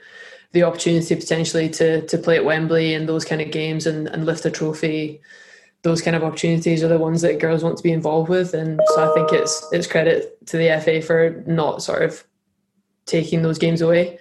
[0.54, 4.26] the opportunity potentially to to play at Wembley and those kind of games and, and
[4.26, 5.22] lift a trophy,
[5.84, 8.80] those kind of opportunities are the ones that girls want to be involved with, and
[8.88, 12.24] so I think it's it's credit to the FA for not sort of
[13.06, 14.20] taking those games away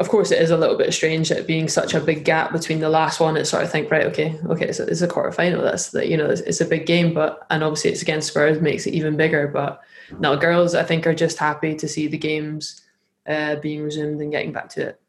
[0.00, 2.80] of course, it is a little bit strange it being such a big gap between
[2.80, 3.36] the last one.
[3.36, 5.62] It's sort of think, right, okay, okay, it's a, it's a quarter final.
[5.62, 8.62] That's that you know, it's, it's, a big game, but and obviously it's against Spurs
[8.62, 9.46] makes it even bigger.
[9.46, 9.82] But
[10.18, 12.80] now girls, I think are just happy to see the games
[13.28, 14.99] uh, being resumed and getting back to it.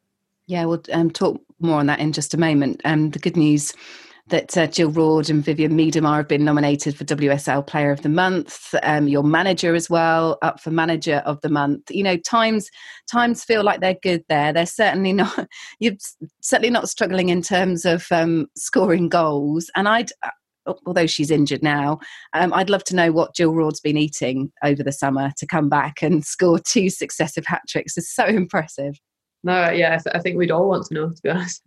[0.52, 2.82] Yeah, we'll um, talk more on that in just a moment.
[2.84, 3.72] Um, the good news
[4.28, 8.10] that uh, Jill Roord and Vivianne Miedema have been nominated for WSL Player of the
[8.10, 8.76] Month.
[8.84, 11.90] Um, your manager as well, up for Manager of the Month.
[11.90, 12.70] You know, times
[13.10, 14.52] times feel like they're good there.
[14.52, 15.48] They're certainly not.
[15.80, 15.96] You're
[16.42, 19.72] certainly not struggling in terms of um, scoring goals.
[19.78, 20.12] And I'd.
[20.22, 21.98] Uh, although she's injured now,
[22.34, 25.70] um, I'd love to know what Jill Roord's been eating over the summer to come
[25.70, 27.98] back and score two successive hat tricks.
[27.98, 29.00] Is so impressive.
[29.44, 31.64] No, yeah, I, th- I think we'd all want to know, to be honest.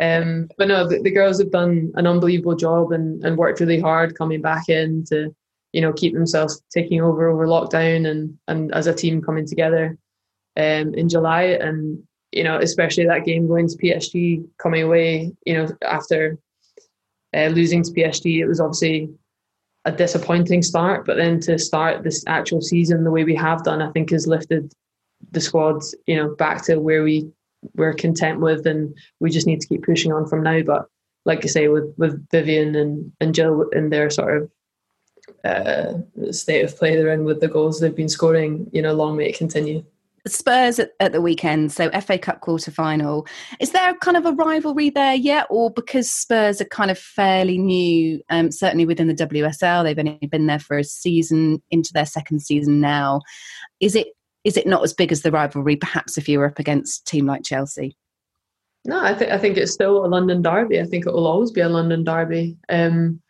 [0.00, 3.78] Um, but no, the, the, girls have done an unbelievable job and, and worked really
[3.78, 5.32] hard coming back in to,
[5.72, 9.96] you know, keep themselves taking over over lockdown and and as a team coming together
[10.56, 11.42] um, in July.
[11.42, 16.38] And you know, especially that game going to PSG, coming away, you know, after
[17.36, 19.10] uh, losing to PSG, it was obviously
[19.84, 21.06] a disappointing start.
[21.06, 24.26] But then to start this actual season the way we have done, I think has
[24.26, 24.72] lifted
[25.30, 27.30] the squad, you know, back to where we
[27.74, 30.62] we're content with, and we just need to keep pushing on from now.
[30.62, 30.86] But
[31.24, 34.50] like I say, with with Vivianne and and Jill in their sort of
[35.44, 39.16] uh, state of play they're in with the goals they've been scoring, you know, long
[39.16, 39.84] may it continue.
[40.26, 43.26] Spurs at, at, the weekend, so FA Cup quarter final.
[43.60, 47.58] Is there kind of a rivalry there yet, or because Spurs are kind of fairly
[47.58, 52.06] new, um, certainly within the WSL, they've only been there for a season, into their
[52.06, 53.20] second season now.
[53.80, 54.08] Is it
[54.44, 57.04] is it not as big as the rivalry, perhaps, if you were up against a
[57.10, 57.96] team like Chelsea?
[58.84, 60.78] No, I think I think it's still a London derby.
[60.78, 62.56] I think it will always be a London derby.
[62.68, 63.22] Um,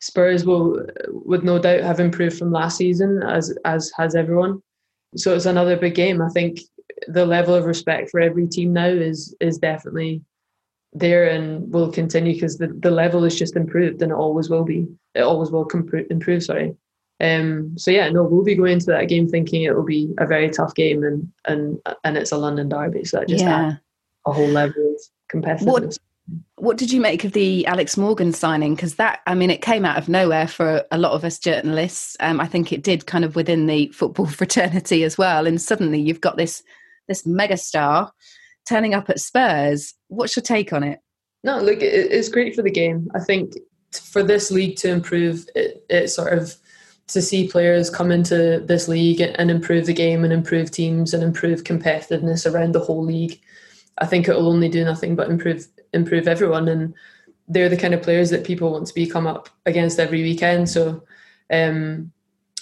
[0.00, 4.60] Spurs will, with no doubt, have improved from last season, as as has everyone.
[5.16, 6.20] So it's another big game.
[6.20, 6.60] I think
[7.06, 10.22] the level of respect for every team now is is definitely
[10.92, 14.64] there and will continue because the, the level is just improved and it always will
[14.64, 14.88] be.
[15.14, 15.68] It always will
[16.10, 16.42] improve.
[16.42, 16.74] Sorry.
[17.20, 20.26] Um, so yeah, no, we'll be going into that game thinking it will be a
[20.26, 23.68] very tough game, and and and it's a London derby, so that just yeah.
[23.68, 23.76] adds
[24.26, 25.00] a whole level of
[25.32, 25.64] competitiveness.
[25.66, 25.98] What,
[26.56, 28.74] what did you make of the Alex Morgan signing?
[28.74, 32.16] Because that, I mean, it came out of nowhere for a lot of us journalists.
[32.18, 36.00] Um, I think it did kind of within the football fraternity as well, and suddenly
[36.00, 36.62] you've got this
[37.08, 38.10] this megastar
[38.68, 39.94] turning up at Spurs.
[40.08, 41.00] What's your take on it?
[41.44, 43.08] No, look, it's great for the game.
[43.14, 43.52] I think
[43.92, 46.56] for this league to improve, it, it sort of
[47.08, 51.22] to see players come into this league and improve the game and improve teams and
[51.22, 53.40] improve competitiveness around the whole league.
[53.98, 56.94] I think it will only do nothing but improve improve everyone, and
[57.48, 60.68] they're the kind of players that people want to be come up against every weekend.
[60.68, 61.04] So
[61.50, 62.12] um,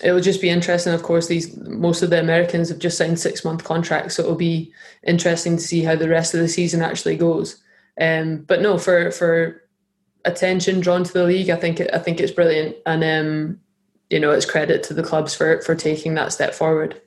[0.02, 0.92] it will just be interesting.
[0.92, 4.28] Of course, these most of the Americans have just signed six month contracts, so it
[4.28, 4.72] will be
[5.04, 7.62] interesting to see how the rest of the season actually goes.
[7.98, 9.62] Um, but no, for for
[10.26, 13.60] attention drawn to the league, I think I think it's brilliant, and um,
[14.10, 17.00] you know, it's credit to the clubs for for taking that step forward.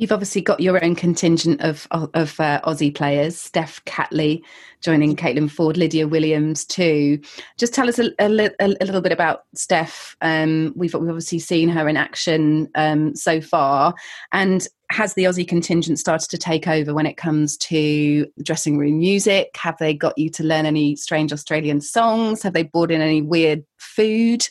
[0.00, 4.42] You've obviously got your own contingent of of uh, Aussie players, Steph Catley
[4.80, 7.20] joining Caitlin Foord, Lydia Williams too.
[7.58, 10.16] Just tell us a, a, a little bit about Steph.
[10.22, 13.94] Um, we've, we've obviously seen her in action um, so far,
[14.32, 19.00] and has the Aussie contingent started to take over when it comes to dressing room
[19.00, 19.50] music?
[19.56, 22.42] Have they got you to learn any strange Australian songs?
[22.42, 24.48] Have they brought in any weird food?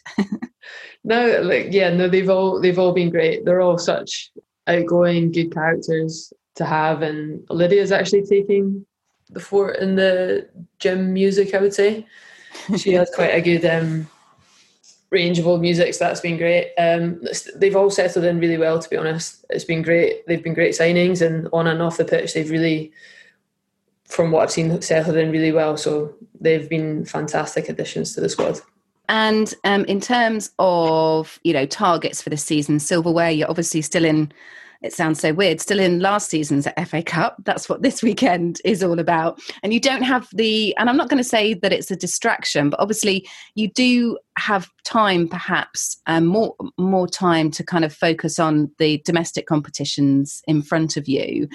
[1.04, 3.46] no, like yeah, no, they've all they've all been great.
[3.46, 4.30] They're all such
[4.70, 7.02] outgoing, good characters to have.
[7.02, 8.86] And Lydia's actually taking
[9.30, 10.48] the fort in the
[10.80, 12.06] gym music, I would say.
[12.78, 14.08] She has quite a good um,
[15.10, 16.74] range of old music, so that's been great.
[16.78, 17.22] Um,
[17.56, 19.46] they've all settled in really well, to be honest.
[19.50, 20.26] It's been great.
[20.28, 22.92] They've been great signings, and on and off the pitch, they've really,
[24.06, 25.78] from what I've seen, settled in really well.
[25.78, 28.60] So they've been fantastic additions to the squad.
[29.10, 34.06] And um, in terms of you know targets for this season, silverware, you're obviously still
[34.06, 34.32] in
[34.82, 37.36] it sounds so weird, still in last season's FA Cup.
[37.44, 39.42] That's what this weekend is all about.
[39.62, 42.70] And you don't have the, and I'm not going to say that it's a distraction,
[42.70, 48.40] but obviously you do have time, perhaps um, more more time to kind of focus
[48.40, 51.50] on the domestic competitions in front of you.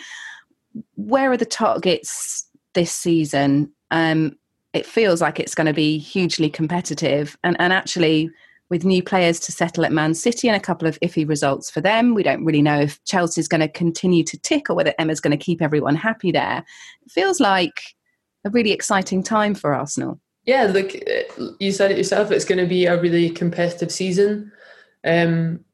[0.96, 3.72] Where are the targets this season?
[3.90, 4.36] Um,
[4.74, 8.30] it feels like it's going to be hugely competitive, and and actually
[8.70, 11.80] with new players to settle at Man City and a couple of iffy results for
[11.80, 12.14] them.
[12.14, 15.36] We don't really know if Chelsea's going to continue to tick or whether Emma's going
[15.36, 16.64] to keep everyone happy there.
[17.04, 17.82] It feels like
[18.44, 20.18] a really exciting time for Arsenal.
[20.44, 20.92] Yeah, look,
[21.60, 22.30] you said it yourself.
[22.30, 24.50] It's going to be a really competitive season.
[25.04, 25.64] Um,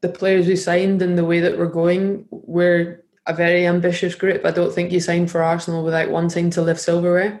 [0.00, 4.44] the players we signed and the way that we're going, we're a very ambitious group.
[4.44, 7.40] I don't think you signed for Arsenal without wanting to lift silverware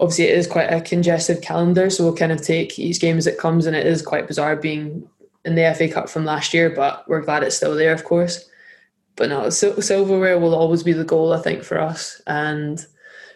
[0.00, 3.26] obviously it is quite a congested calendar, so we'll kind of take each game as
[3.26, 5.08] it comes, and it is quite bizarre being
[5.44, 8.48] in the FA Cup from last year, but we're glad it's still there, of course.
[9.16, 12.20] But no, silverware will always be the goal, I think, for us.
[12.26, 12.84] And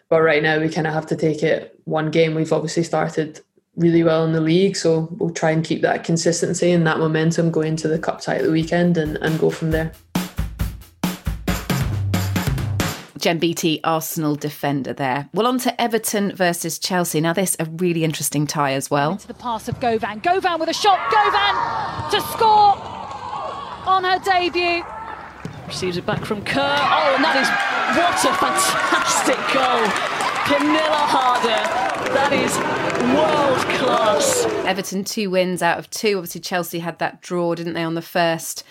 [0.08, 2.34] but right now we kind of have to take it one game.
[2.34, 3.40] We've obviously started
[3.76, 7.50] really well in the league, so we'll try and keep that consistency and that momentum
[7.50, 9.92] going to the cup tie at the weekend and, and go from there.
[13.24, 15.30] Jen Beattie, Arsenal defender there.
[15.32, 17.22] Well, on to Everton versus Chelsea.
[17.22, 19.12] Now, this a really interesting tie as well.
[19.12, 20.20] Into the pass of Gauvin.
[20.22, 20.98] Gauvin with a shot.
[21.10, 22.76] Gauvin to score
[23.88, 24.84] on her debut.
[25.66, 26.60] Receives it back from Kerr.
[26.60, 27.48] Oh, and that is
[27.96, 29.88] what a fantastic goal.
[30.44, 31.94] Pernille Harder.
[32.12, 32.54] That is
[33.16, 34.44] world class.
[34.66, 36.18] Everton two wins out of two.
[36.18, 38.64] Obviously, Chelsea had that draw, didn't they, on the first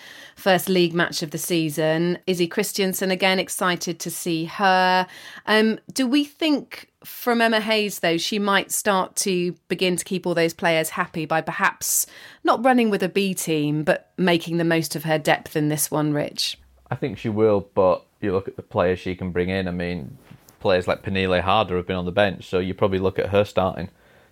[0.44, 2.18] first league match of the season.
[2.26, 5.06] Izzy Christiansen again excited to see her.
[5.46, 10.26] Um, do we think from Emma Hayes though she might start to begin to keep
[10.26, 12.06] all those players happy by perhaps
[12.44, 15.90] not running with a B team but making the most of her depth in this
[15.90, 16.58] one, Rich?
[16.90, 19.66] I think she will, but you look at the players she can bring in.
[19.66, 20.18] I mean,
[20.60, 23.46] players like Pernille Harder have been on the bench, so you probably look at her
[23.46, 23.88] starting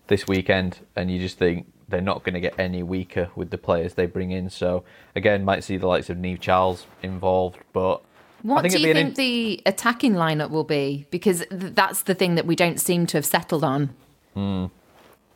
[0.08, 3.58] this weekend and you just think they're not going to get any weaker with the
[3.58, 4.50] players they bring in.
[4.50, 4.82] So
[5.14, 8.02] again, might see the likes of Niamh Charles involved, but.
[8.42, 9.14] What do you think in...
[9.14, 11.06] the attacking lineup will be?
[11.12, 13.94] Because that's the thing that we don't seem to have settled on.
[14.34, 14.66] Hmm.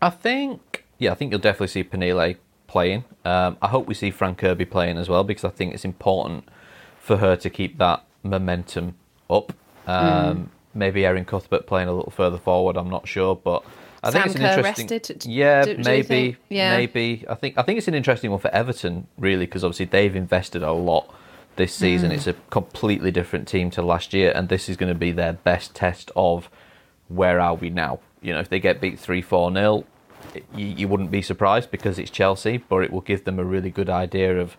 [0.02, 2.36] I think, yeah, I think you'll definitely see Pernille
[2.66, 3.04] playing.
[3.24, 6.48] Um, I hope we see Fran Kirby playing as well because I think it's important
[6.98, 8.96] for her to keep that momentum
[9.30, 9.52] up.
[9.86, 10.46] Um, mm.
[10.74, 12.76] Maybe Erin Cuthbert playing a little further forward.
[12.76, 13.64] I'm not sure, but
[14.02, 14.88] I think it's an interesting.
[14.88, 16.76] Rested, yeah, do, do maybe, yeah.
[16.76, 17.24] maybe.
[17.28, 20.62] I think I think it's an interesting one for Everton, really, because obviously they've invested
[20.62, 21.12] a lot
[21.56, 22.10] this season.
[22.10, 22.14] Mm.
[22.14, 25.32] It's a completely different team to last year, and this is going to be their
[25.32, 26.48] best test of
[27.08, 28.00] where are we now.
[28.20, 29.84] You know, if they get beat three four nil,
[30.54, 33.70] you, you wouldn't be surprised because it's Chelsea, but it will give them a really
[33.70, 34.56] good idea of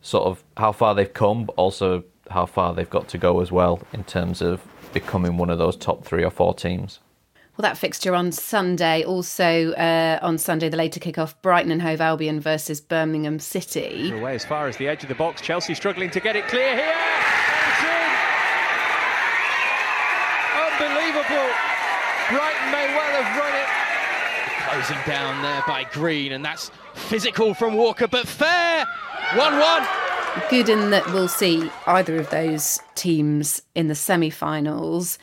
[0.00, 3.50] sort of how far they've come, but also how far they've got to go as
[3.50, 4.62] well in terms of
[4.92, 7.00] becoming one of those top three or four teams.
[7.58, 12.00] Well, that fixture on Sunday, also uh, on Sunday, the later kick-off, Brighton and Hove
[12.00, 14.12] Albion versus Birmingham City.
[14.12, 16.76] Away as far as the edge of the box, Chelsea struggling to get it clear
[16.76, 16.94] here.
[20.54, 21.50] Unbelievable.
[22.30, 23.66] Brighton may well have run it.
[24.70, 28.86] Closing down there by Green, and that's physical from Walker, but fair.
[29.34, 29.88] 1 1
[30.48, 35.18] good in that we'll see either of those teams in the semi-finals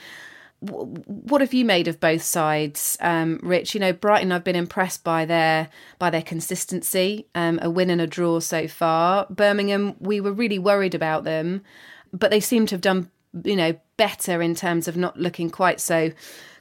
[0.60, 3.74] what have you made of both sides, um, Rich?
[3.74, 4.32] You know, Brighton.
[4.32, 7.28] I've been impressed by their by their consistency.
[7.36, 9.28] Um, a win and a draw so far.
[9.30, 9.96] Birmingham.
[10.00, 11.62] We were really worried about them,
[12.14, 13.12] but they seem to have done
[13.44, 16.12] you know better in terms of not looking quite so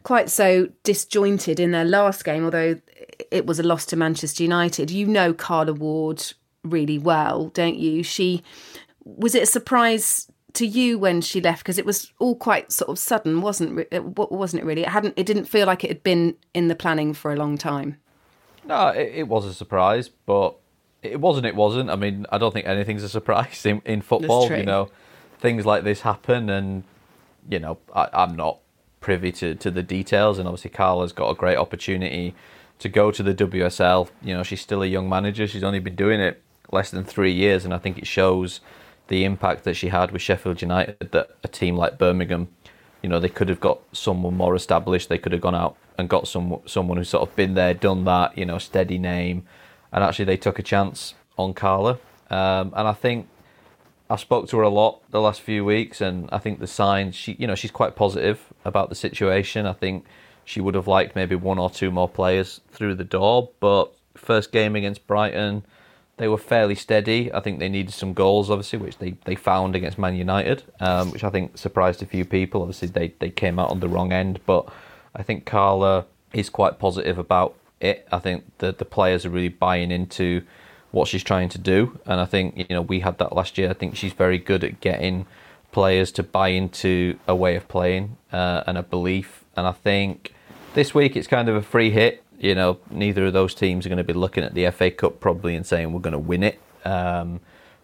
[0.02, 2.44] quite so disjointed in their last game.
[2.44, 2.80] Although
[3.30, 4.90] it was a loss to Manchester United.
[4.90, 6.32] You know Carla Ward
[6.62, 8.02] really well, don't you?
[8.02, 8.42] She
[9.04, 11.62] was it a surprise to you when she left?
[11.62, 14.04] Because it was all quite sort of sudden, wasn't it?
[14.04, 14.82] Wasn't it really?
[14.82, 15.14] It hadn't.
[15.16, 17.98] It didn't feel like it had been in the planning for a long time.
[18.64, 20.56] No, it, it was a surprise, but
[21.02, 21.46] it wasn't.
[21.46, 21.90] It wasn't.
[21.90, 24.50] I mean, I don't think anything's a surprise in, in football.
[24.50, 24.90] You know,
[25.38, 26.84] things like this happen, and
[27.48, 28.58] you know, I, I'm not
[29.00, 30.38] privy to, to the details.
[30.38, 32.34] And obviously, Carla's got a great opportunity
[32.78, 34.08] to go to the WSL.
[34.22, 35.46] You know, she's still a young manager.
[35.46, 36.42] She's only been doing it
[36.72, 38.60] less than three years, and I think it shows
[39.08, 41.10] the impact that she had with Sheffield United.
[41.12, 42.48] That a team like Birmingham,
[43.02, 45.08] you know, they could have got someone more established.
[45.08, 48.04] They could have gone out and got some someone who's sort of been there, done
[48.04, 48.36] that.
[48.36, 49.46] You know, steady name,
[49.92, 51.98] and actually they took a chance on Carla.
[52.30, 53.28] Um, and I think
[54.08, 57.14] I spoke to her a lot the last few weeks, and I think the signs
[57.14, 59.66] she, you know, she's quite positive about the situation.
[59.66, 60.04] I think
[60.44, 64.52] she would have liked maybe one or two more players through the door, but first
[64.52, 65.64] game against Brighton,
[66.16, 67.32] they were fairly steady.
[67.32, 71.10] I think they needed some goals, obviously, which they, they found against Man United, um,
[71.10, 72.62] which I think surprised a few people.
[72.62, 74.68] Obviously, they, they came out on the wrong end, but
[75.14, 78.06] I think Carla is quite positive about it.
[78.12, 80.42] I think that the players are really buying into
[80.90, 83.70] what she's trying to do, and I think you know we had that last year.
[83.70, 85.26] I think she's very good at getting
[85.72, 90.32] players to buy into a way of playing uh, and a belief, and I think
[90.74, 93.88] this week it's kind of a free hit you know, neither of those teams are
[93.88, 96.42] going to be looking at the FA Cup probably and saying we're going to win
[96.42, 96.60] it.
[96.84, 97.40] Um,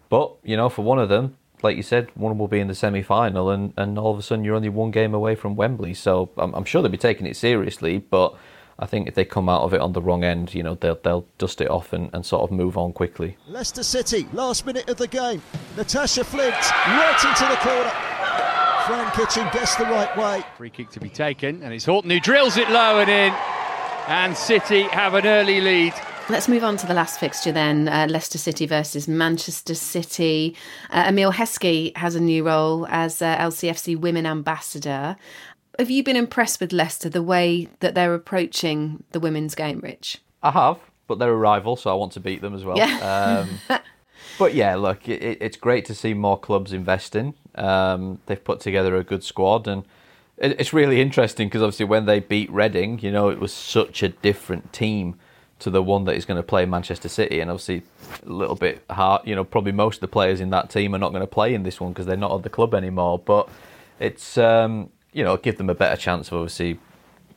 [0.09, 2.75] but you know, for one of them, like you said, one will be in the
[2.75, 5.95] semi final, and, and all of a sudden you're only one game away from Wembley.
[5.95, 8.35] So I'm, I'm, sure they'll be taking it seriously, but
[8.77, 10.99] I think if they come out of it on the wrong end, you know, they'll,
[11.03, 13.37] they'll dust it off and, and sort of move on quickly.
[13.47, 15.41] Leicester City, last minute of the game.
[15.75, 17.91] Natasha Flint right into the corner.
[18.85, 20.43] Fran Kitching guessed the right way.
[20.57, 23.33] Free kick to be taken, and it's Horton who drills it low and in
[24.11, 25.93] and City have an early lead.
[26.29, 30.57] Let's move on to the last fixture then uh, Leicester City versus Manchester City.
[30.89, 35.15] Uh, Emile Heskey has a new role as uh, LCFC Women Ambassador.
[35.79, 40.17] Have you been impressed with Leicester, the way that they're approaching the women's game, Rich?
[40.43, 42.77] I have, but they're a rival, so I want to beat them as well.
[42.77, 43.45] Yeah.
[43.69, 43.79] Um,
[44.37, 47.33] but yeah, look, it, it's great to see more clubs investing.
[47.55, 49.85] Um, they've put together a good squad, and
[50.41, 54.09] it's really interesting because obviously when they beat Reading, you know, it was such a
[54.09, 55.15] different team
[55.59, 57.83] to the one that is going to play Manchester City, and obviously
[58.25, 59.21] a little bit hard.
[59.27, 61.53] You know, probably most of the players in that team are not going to play
[61.53, 63.19] in this one because they're not at the club anymore.
[63.19, 63.47] But
[63.99, 66.79] it's um, you know give them a better chance of obviously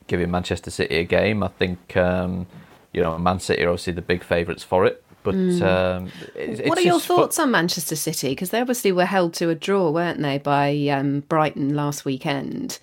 [0.07, 1.43] giving Manchester City a game.
[1.43, 2.47] I think um,
[2.91, 5.03] you know Man City are obviously the big favourites for it.
[5.25, 5.61] But mm.
[5.63, 8.29] um, it, what are your thoughts on Manchester City?
[8.29, 12.79] Because they obviously were held to a draw, weren't they, by um, Brighton last weekend?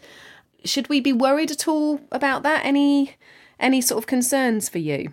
[0.64, 2.66] Should we be worried at all about that?
[2.66, 3.16] Any
[3.61, 5.12] any sort of concerns for you?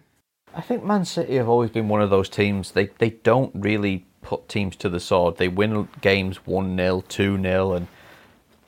[0.55, 2.71] I think Man City have always been one of those teams.
[2.71, 5.37] They they don't really put teams to the sword.
[5.37, 7.87] They win games one 0 two 0 and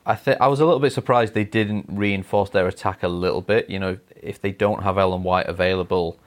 [0.04, 3.40] I think I was a little bit surprised they didn't reinforce their attack a little
[3.40, 3.68] bit.
[3.70, 6.18] You know, if they don't have Ellen White available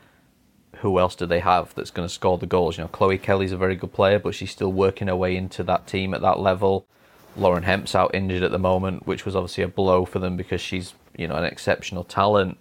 [0.75, 2.77] who else do they have that's going to score the goals?
[2.77, 5.63] You know, Chloe Kelly's a very good player, but she's still working her way into
[5.63, 6.85] that team at that level.
[7.37, 10.61] Lauren Hemp's out injured at the moment, which was obviously a blow for them because
[10.61, 12.57] she's, you know, an exceptional talent.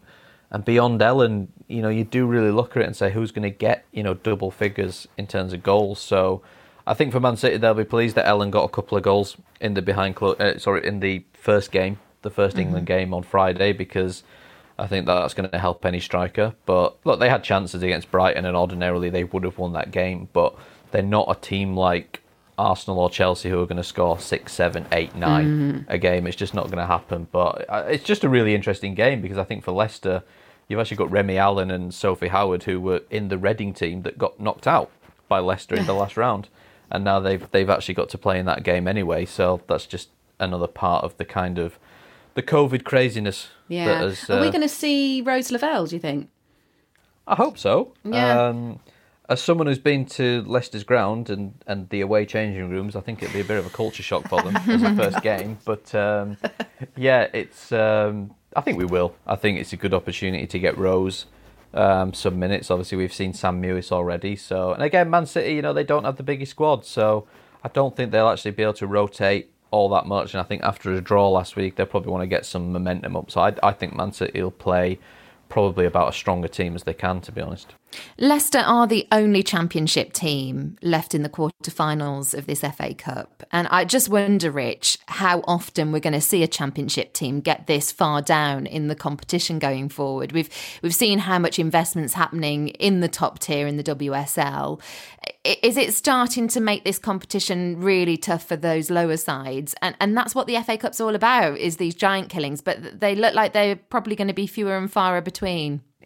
[0.51, 3.45] And beyond Ellen, you know, you do really look at it and say who's going
[3.45, 6.01] to get, you know, double figures in terms of goals.
[6.01, 6.43] So
[6.87, 9.37] I think for Man City, they'll be pleased that Ellen got a couple of goals
[9.61, 12.59] in the behind, clo- uh, sorry, in the first game, the 1st mm-hmm.
[12.61, 14.23] England game on Friday, because
[14.79, 16.55] I think that that's going to help any striker.
[16.66, 20.29] But look, they had chances against Brighton, and ordinarily they would have won that game.
[20.33, 20.55] But
[20.91, 22.22] they're not a team like
[22.59, 25.91] Arsenal or Chelsea who are going to score six, seven, eight, nine mm-hmm.
[25.91, 26.27] a game.
[26.27, 27.29] It's just not going to happen.
[27.31, 30.22] But uh, it's just a really interesting game because I think for Leicester,
[30.68, 34.18] you've actually got Remi Allen and Sophie Howard who were in the Reading team that
[34.18, 34.91] got knocked out
[35.29, 36.49] by Leicester in the last round,
[36.91, 39.25] and now they've they've actually got to play in that game anyway.
[39.25, 41.79] So that's just another part of the kind of
[42.35, 43.49] the COVID craziness.
[43.68, 43.99] Yeah.
[44.01, 46.28] Has, uh, Are we uh, going to see Rose Lavelle, do you think?
[47.26, 47.95] I hope so.
[48.05, 48.49] Yeah.
[48.49, 48.80] Um,
[49.28, 53.22] as someone who's been to Leicester's ground and, and the away changing rooms, I think
[53.22, 55.59] it'd be a bit of a culture shock for them as a first game.
[55.64, 56.37] But um,
[56.97, 57.72] yeah, it's.
[57.72, 59.14] Um, I think we will.
[59.26, 61.24] I think it's a good opportunity to get Rose
[61.72, 62.70] um, some minutes.
[62.70, 64.37] Obviously, we've seen Sam Mewis already.
[64.37, 67.26] So, and again, Man City, you know, they don't have the biggest squad, so
[67.64, 70.33] I don't think they'll actually be able to rotate all that much.
[70.33, 73.16] And I think after a draw last week, they'll probably want to get some momentum
[73.16, 73.31] up.
[73.31, 74.99] So I, I think Man City will play
[75.49, 77.74] probably about as strong a team as they can, to be honest.
[78.18, 83.45] Leicester are the only championship team left in the quarterfinals of this FA Cup.
[83.53, 87.66] And I just wonder, Rich, how often we're going to see a championship team get
[87.66, 90.32] this far down in the competition going forward.
[90.32, 90.51] We've
[90.82, 94.80] we've seen how much investment's happening in the top tier in the WSL.
[95.45, 99.74] Is it starting to make this competition really tough for those lower sides?
[99.82, 103.14] And and that's what the FA Cup's all about, is these giant killings, but they
[103.14, 105.34] look like they're probably going to be fewer and far between.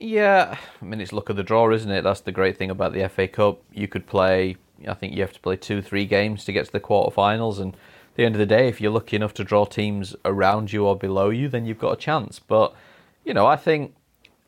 [0.01, 2.03] Yeah, I mean it's luck of the draw, isn't it?
[2.03, 3.63] That's the great thing about the FA Cup.
[3.73, 4.57] You could play,
[4.87, 7.75] I think you have to play two, three games to get to the quarterfinals, and
[7.75, 10.87] at the end of the day, if you're lucky enough to draw teams around you
[10.87, 12.39] or below you, then you've got a chance.
[12.39, 12.75] But
[13.25, 13.95] you know, I think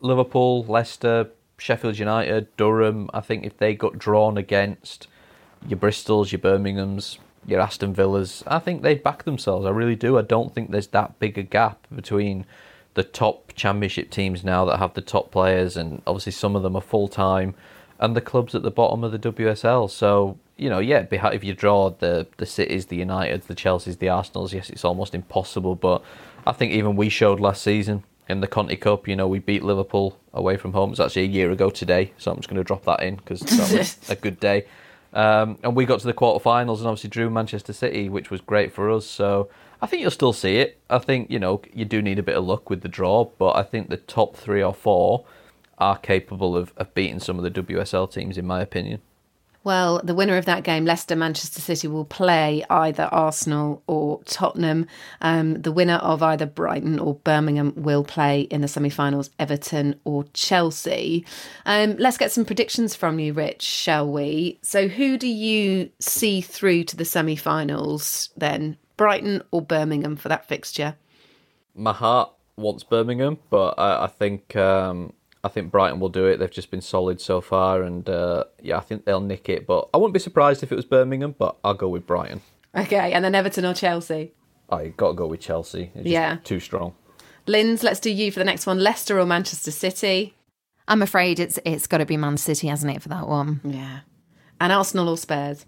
[0.01, 3.11] Liverpool, Leicester, Sheffield United, Durham.
[3.13, 5.09] I think if they got drawn against
[5.67, 9.67] your Bristols, your Birminghams, your Aston Villas, I think they'd back themselves.
[9.67, 10.19] I really do.
[10.19, 12.47] I don't think there's that big a gap between
[12.95, 16.77] the top championship teams now that have the top players, and obviously some of them
[16.77, 17.55] are full time,
[17.99, 19.91] and the clubs at the bottom of the WSL.
[19.91, 24.09] So you know, yeah, if you draw the the cities, the Uniteds, the Chelseas, the
[24.09, 25.75] Arsenals, yes, it's almost impossible.
[25.75, 26.03] But
[26.47, 29.65] I think even we showed last season in the Conti Cup, you know, we beat
[29.65, 30.91] Liverpool away from home.
[30.91, 33.41] It's actually a year ago today, so I'm just going to drop that in because
[33.41, 34.67] that was a good day.
[35.13, 38.73] Um, and we got to the quarterfinals and obviously drew Manchester City, which was great
[38.73, 39.07] for us.
[39.07, 39.49] So
[39.83, 40.81] I think you'll still see it.
[40.89, 43.57] I think, you know, you do need a bit of luck with the draw, but
[43.57, 45.25] I think the top three or four
[45.79, 49.01] are capable of, of beating some of the WSL teams, in my opinion.
[49.63, 54.87] Well, the winner of that game, Leicester Manchester City, will play either Arsenal or Tottenham.
[55.21, 60.01] Um, the winner of either Brighton or Birmingham will play in the semi finals, Everton
[60.05, 61.27] or Chelsea.
[61.67, 64.59] Um, let's get some predictions from you, Rich, shall we?
[64.63, 68.79] So, who do you see through to the semi finals then?
[68.97, 70.95] Brighton or Birmingham for that fixture?
[71.75, 76.37] My heart wants Birmingham, but I, I think um, I think Brighton will do it.
[76.39, 79.67] They've just been solid so far, and uh, yeah, I think they'll nick it.
[79.67, 82.43] But I wouldn't be surprised if it was Birmingham, but I'll go with Brighton.
[82.77, 84.33] Okay, and then Everton or Chelsea?
[84.69, 85.91] I got to go with Chelsea.
[85.95, 86.95] yeah, too strong.
[87.47, 88.79] Linz, let's do you for the next one.
[88.79, 90.37] Leicester or Manchester City?
[90.87, 93.61] I'm afraid it's it's got to be Man City, hasn't it, for that one?
[93.65, 94.01] Yeah.
[94.61, 95.65] And Arsenal or Spurs?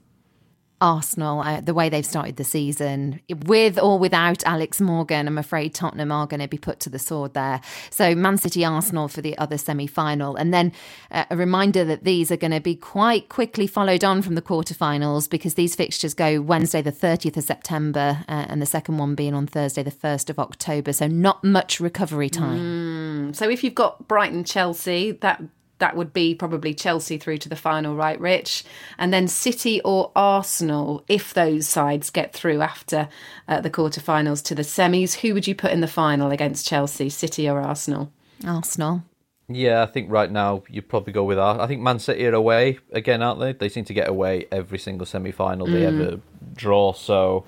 [0.82, 5.74] Arsenal, uh, the way they've started the season, with or without Alex Morgan, I'm afraid
[5.74, 7.60] Tottenham are going to be put to the sword there.
[7.88, 10.34] So Man City, Arsenal for the other semi final.
[10.34, 10.72] And then
[11.12, 14.42] uh, a reminder that these are going to be quite quickly followed on from the
[14.42, 19.14] quarterfinals because these fixtures go Wednesday, the 30th of September, uh, and the second one
[19.14, 20.92] being on Thursday, the 1st of October.
[20.92, 23.30] So not much recovery time.
[23.30, 23.36] Mm.
[23.36, 25.40] So if you've got Brighton, Chelsea, that
[25.82, 28.62] that would be probably Chelsea through to the final, right, Rich?
[28.98, 33.08] And then City or Arsenal, if those sides get through after
[33.48, 37.08] uh, the quarterfinals to the semis, who would you put in the final against Chelsea,
[37.08, 38.12] City or Arsenal?
[38.46, 39.02] Arsenal.
[39.48, 41.58] Yeah, I think right now you'd probably go with that.
[41.58, 43.52] I think Man City are away again, aren't they?
[43.52, 46.00] They seem to get away every single semi final they mm.
[46.00, 46.20] ever
[46.54, 47.44] draw, so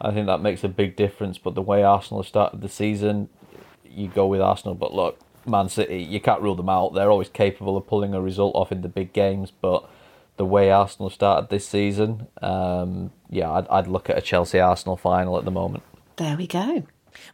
[0.00, 1.38] I think that makes a big difference.
[1.38, 3.28] But the way Arsenal have started the season,
[3.84, 4.74] you go with Arsenal.
[4.74, 6.94] But look, Man City, you can't rule them out.
[6.94, 9.88] They're always capable of pulling a result off in the big games, but
[10.36, 14.96] the way Arsenal started this season, um, yeah, I'd, I'd look at a Chelsea Arsenal
[14.96, 15.82] final at the moment.
[16.16, 16.84] There we go.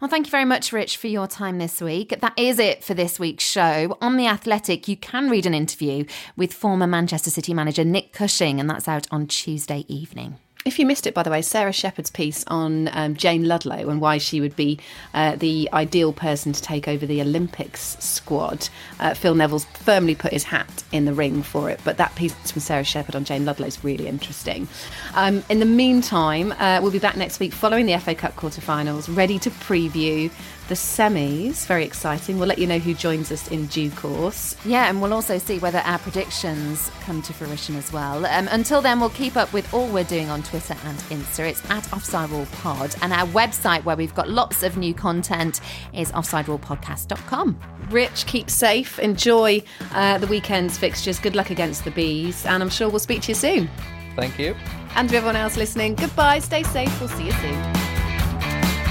[0.01, 2.21] Well, thank you very much, Rich, for your time this week.
[2.21, 3.97] That is it for this week's show.
[4.01, 6.05] On The Athletic, you can read an interview
[6.37, 10.37] with former Manchester City manager Nick Cushing, and that's out on Tuesday evening.
[10.65, 14.01] If you missed it, by the way, Sarah Shephard's piece on um, Jayne Ludlow and
[14.01, 14.79] why she would be
[15.13, 18.69] uh, the ideal person to take over the Olympics squad.
[19.01, 22.33] Uh, Phil Neville's firmly put his hat in the ring for it, but that piece
[22.53, 24.69] from Sarah Shephard on Jayne Ludlow is really interesting.
[25.15, 29.15] Um, in the meantime, uh, we'll be back next week following the FA Cup quarterfinals,
[29.15, 30.31] ready to preview
[30.69, 31.67] the semis.
[31.67, 32.39] Very exciting.
[32.39, 34.57] We'll let you know who joins us in due course.
[34.65, 38.25] Yeah, and we'll also see whether our predictions come to fruition as well.
[38.27, 41.49] Um, until then, we'll keep up with all we're doing on Twitter and Insta.
[41.49, 45.61] It's at Offside Rule Pod, and our website where we've got lots of new content
[45.93, 47.61] is offsiderulepodcast.com.
[47.91, 48.99] Rich, keep safe.
[48.99, 51.19] Enjoy uh, the weekend's fixtures.
[51.19, 53.71] Good luck against the bees, and I'm sure we'll speak to you soon.
[54.17, 54.55] Thank you.
[54.95, 56.39] And to everyone else listening, goodbye.
[56.39, 57.01] Stay safe.
[57.01, 57.92] We'll see you soon.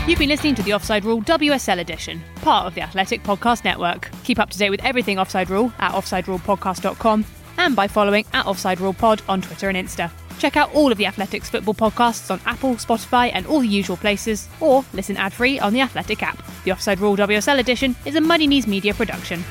[0.08, 4.10] You've been listening to the Offside Rule WSL edition, part of the Athletic Podcast Network.
[4.24, 7.24] Keep up to date with everything Offside Rule at offsiderulepodcast.com
[7.60, 10.12] and by following at Offside Rule Pod on Twitter and Insta.
[10.40, 13.96] Check out all of the Athletics football podcasts on Apple, Spotify, and all the usual
[13.96, 16.44] places, or listen ad free on the Athletic app.
[16.64, 19.44] The Offside Rule WSL edition is a Muddy Knees Media production.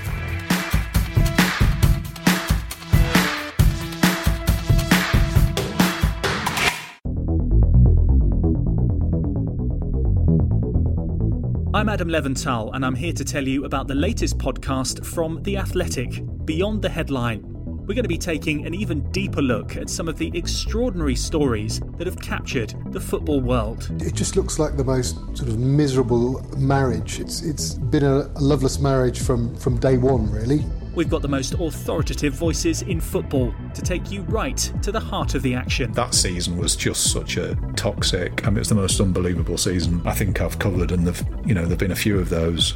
[11.80, 15.56] I'm Adam Leventhal, and I'm here to tell you about the latest podcast from The
[15.56, 17.40] Athletic, Beyond the Headline.
[17.42, 21.80] We're going to be taking an even deeper look at some of the extraordinary stories
[21.96, 23.90] that have captured the football world.
[23.98, 27.18] It just looks like the most sort of miserable marriage.
[27.18, 30.66] It's it's been a, a loveless marriage from from day one, really.
[30.94, 35.34] We've got the most authoritative voices in football to take you right to the heart
[35.34, 35.92] of the action.
[35.92, 38.46] That season was just such a toxic.
[38.46, 41.64] I mean, it's the most unbelievable season I think I've covered, and there've you know
[41.64, 42.74] there've been a few of those.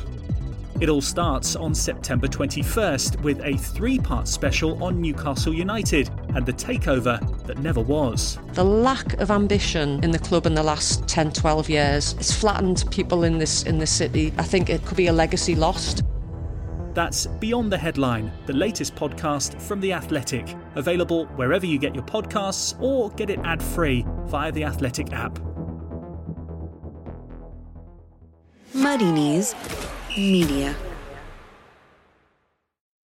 [0.81, 6.45] It all starts on September 21st with a three part special on Newcastle United and
[6.45, 8.39] the takeover that never was.
[8.55, 12.85] The lack of ambition in the club in the last 10, 12 years has flattened
[12.91, 14.33] people in this in this city.
[14.37, 16.03] I think it could be a legacy lost.
[16.95, 22.05] That's Beyond the Headline, the latest podcast from The Athletic, available wherever you get your
[22.05, 25.39] podcasts or get it ad free via the Athletic app.
[28.73, 29.55] Muddy Knees
[30.17, 30.77] Media.